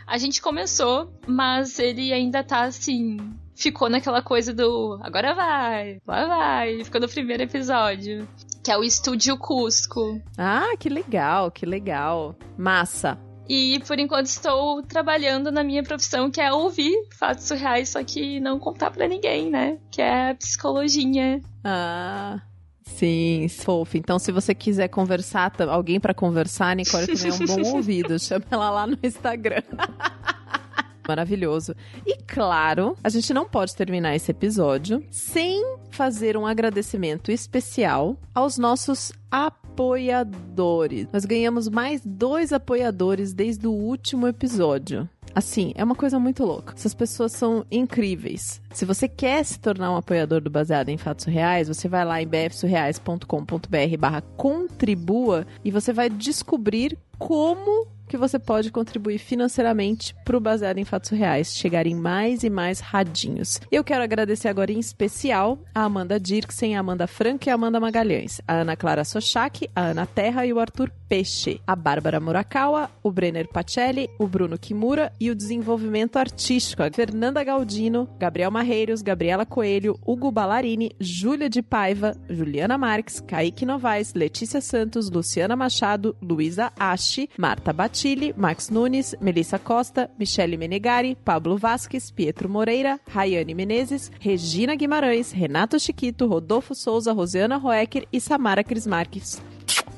A 0.07 0.19
gente 0.19 0.41
começou, 0.41 1.13
mas 1.27 1.79
ele 1.79 2.13
ainda 2.13 2.43
tá 2.43 2.65
assim, 2.65 3.17
ficou 3.55 3.89
naquela 3.89 4.23
coisa 4.23 4.53
do 4.53 4.99
agora 5.03 5.35
vai, 5.35 6.01
vai, 6.05 6.27
vai. 6.27 6.73
Ele 6.73 6.85
ficou 6.85 7.01
no 7.01 7.09
primeiro 7.09 7.43
episódio. 7.43 8.27
Que 8.65 8.71
é 8.71 8.79
o 8.79 8.85
Estúdio 8.85 9.37
Cusco. 9.37 10.21
Ah, 10.39 10.75
que 10.79 10.89
legal, 10.89 11.51
que 11.51 11.67
legal. 11.67 12.37
Massa. 12.57 13.19
E 13.49 13.81
por 13.87 13.99
enquanto 13.99 14.27
estou 14.27 14.83
trabalhando 14.83 15.51
na 15.51 15.65
minha 15.65 15.83
profissão, 15.83 16.31
que 16.31 16.41
é 16.41 16.53
ouvir 16.53 16.95
fatos 17.19 17.45
surreais, 17.45 17.89
só 17.89 18.03
que 18.05 18.39
não 18.39 18.59
contar 18.59 18.93
pra 18.93 19.09
ninguém, 19.09 19.51
né? 19.51 19.79
Que 19.91 20.01
é 20.01 20.31
a 20.31 20.35
psicologia. 20.35 21.41
Ah. 21.65 22.41
Sim, 22.85 23.47
fofo. 23.49 23.97
Então, 23.97 24.19
se 24.19 24.33
você 24.33 24.55
quiser 24.55 24.89
conversar, 24.89 25.53
alguém 25.69 25.99
pra 26.01 26.13
conversar, 26.15 26.75
Nicole 26.77 27.07
também 27.07 27.31
é 27.31 27.35
um 27.35 27.47
bom 27.63 27.75
ouvido. 27.77 28.19
Chama 28.19 28.45
ela 28.51 28.71
lá 28.71 28.87
no 28.87 28.99
Instagram. 29.03 29.63
Maravilhoso. 31.07 31.75
E 32.07 32.17
claro, 32.17 32.97
a 33.03 33.09
gente 33.09 33.35
não 33.35 33.45
pode 33.49 33.75
terminar 33.75 34.15
esse 34.15 34.31
episódio 34.31 35.05
sem 35.11 35.63
fazer 35.91 36.37
um 36.37 36.47
agradecimento 36.47 37.33
especial 37.33 38.17
aos 38.35 38.57
nossos 38.57 39.13
apoiadores. 39.31 41.09
Nós 41.13 41.25
ganhamos 41.25 41.69
mais 41.69 42.03
dois 42.05 42.53
apoiadores 42.53 43.33
desde 43.35 43.67
o 43.67 43.73
último 43.73 44.29
episódio. 44.29 45.09
Assim, 45.35 45.73
é 45.75 45.83
uma 45.83 45.95
coisa 45.95 46.19
muito 46.19 46.45
louca. 46.45 46.75
Essas 46.77 46.95
pessoas 46.95 47.33
são 47.33 47.65
incríveis. 47.71 48.61
Se 48.71 48.85
você 48.85 49.09
quer 49.09 49.45
se 49.45 49.59
tornar 49.59 49.91
um 49.93 49.97
apoiador 49.97 50.41
do 50.41 50.51
Baseado 50.51 50.89
em 50.89 50.99
Fatos 50.99 51.25
Reais, 51.25 51.69
você 51.69 51.89
vai 51.89 52.05
lá 52.05 52.21
em 52.21 52.27
bfsurreais.com.br 52.27 53.97
barra 53.99 54.21
contribua 54.37 55.47
e 55.65 55.71
você 55.71 55.93
vai 55.93 56.11
descobrir 56.11 56.99
como 57.19 57.87
que 58.13 58.19
você 58.19 58.39
pode 58.39 58.71
contribuir 58.71 59.17
financeiramente 59.17 60.15
para 60.23 60.37
o 60.37 60.41
Baseado 60.41 60.77
em 60.77 60.85
Fatos 60.85 61.13
Reais 61.13 61.57
chegar 61.57 61.87
em 61.87 61.95
mais 61.95 62.45
e 62.45 62.51
mais 62.51 62.79
radinhos. 62.79 63.59
Eu 63.71 63.83
quero 63.83 64.05
agradecer 64.05 64.49
agora 64.49 64.71
em 64.71 64.79
especial 64.79 65.59
a 65.75 65.85
Amanda 65.85 66.21
Dirksen, 66.21 66.77
a 66.77 66.81
Amanda 66.81 67.07
Franco 67.07 67.49
e 67.49 67.51
a 67.51 67.55
Amanda 67.55 67.81
Magalhães, 67.81 68.39
a 68.47 68.53
Ana 68.53 68.77
Clara 68.77 69.03
Sochak, 69.03 69.67
a 69.75 69.81
Ana 69.81 70.05
Terra 70.05 70.45
e 70.45 70.53
o 70.53 70.61
Arthur 70.61 70.93
Peixe, 71.09 71.61
a 71.67 71.75
Bárbara 71.75 72.21
Murakawa, 72.21 72.91
o 73.03 73.11
Brenner 73.11 73.49
Pacelli, 73.49 74.09
o 74.19 74.27
Bruno 74.27 74.59
Kimura 74.59 75.11
e 75.19 75.31
o 75.31 75.35
desenvolvimento 75.35 76.19
artístico, 76.19 76.83
a 76.83 76.91
Fernanda 76.91 77.43
Galdino, 77.43 78.09
Gabriel 78.19 78.51
Marreiros, 78.51 79.01
Gabriela 79.01 79.47
Coelho, 79.47 79.99
Hugo 80.07 80.31
Ballarini, 80.31 80.91
Júlia 81.01 81.49
de 81.49 81.63
Paiva, 81.63 82.15
Juliana 82.29 82.77
Marques, 82.77 83.21
Kaique 83.21 83.65
Novaes, 83.65 84.13
Letícia 84.13 84.61
Santos, 84.61 85.11
Luciana 85.11 85.57
Machado, 85.57 86.15
Luísa 86.23 86.73
Ashi, 86.79 87.29
Marta 87.39 87.73
Batilli, 88.03 88.35
Max 88.37 88.69
Nunes, 88.69 89.15
Melissa 89.21 89.61
Costa, 89.61 90.11
Michele 90.19 90.57
Menegari, 90.57 91.17
Pablo 91.25 91.57
Vasques, 91.57 92.11
Pietro 92.11 92.49
Moreira, 92.49 92.99
Rayane 93.09 93.55
Menezes, 93.55 94.11
Regina 94.19 94.75
Guimarães, 94.75 95.31
Renato 95.31 95.79
Chiquito, 95.79 96.27
Rodolfo 96.27 96.75
Souza, 96.75 97.13
Rosiana 97.13 97.57
Roecker 97.57 98.09
e 98.13 98.21
Samara 98.21 98.65
Cris 98.65 98.89
Marques. 98.89 99.41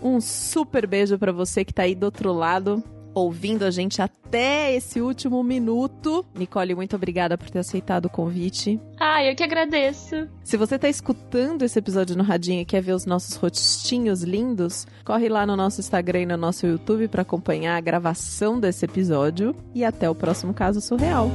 Um 0.02 0.20
super 0.20 0.86
beijo 0.86 1.18
para 1.18 1.32
você 1.32 1.64
que 1.64 1.72
tá 1.72 1.84
aí 1.84 1.94
do 1.94 2.04
outro 2.04 2.30
lado 2.34 2.84
ouvindo 3.14 3.64
a 3.64 3.70
gente 3.70 4.02
até 4.02 4.74
esse 4.74 5.00
último 5.00 5.42
minuto. 5.42 6.26
Nicole, 6.34 6.74
muito 6.74 6.96
obrigada 6.96 7.38
por 7.38 7.48
ter 7.48 7.60
aceitado 7.60 8.06
o 8.06 8.10
convite. 8.10 8.80
Ah, 8.98 9.22
eu 9.22 9.36
que 9.36 9.44
agradeço. 9.44 10.28
Se 10.42 10.56
você 10.56 10.78
tá 10.78 10.88
escutando 10.88 11.62
esse 11.62 11.78
episódio 11.78 12.16
no 12.16 12.24
Radinho 12.24 12.62
e 12.62 12.64
quer 12.64 12.82
ver 12.82 12.92
os 12.92 13.06
nossos 13.06 13.36
rostinhos 13.36 14.22
lindos, 14.22 14.86
corre 15.04 15.28
lá 15.28 15.46
no 15.46 15.56
nosso 15.56 15.80
Instagram 15.80 16.22
e 16.22 16.26
no 16.26 16.36
nosso 16.36 16.66
YouTube 16.66 17.08
para 17.08 17.22
acompanhar 17.22 17.76
a 17.76 17.80
gravação 17.80 18.58
desse 18.58 18.84
episódio. 18.84 19.54
E 19.74 19.84
até 19.84 20.10
o 20.10 20.14
próximo 20.14 20.52
caso 20.52 20.80
surreal. 20.80 21.30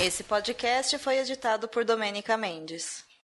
Esse 0.00 0.22
podcast 0.22 0.96
foi 0.98 1.18
editado 1.18 1.66
por 1.66 1.84
Domênica 1.84 2.36
Mendes. 2.36 3.07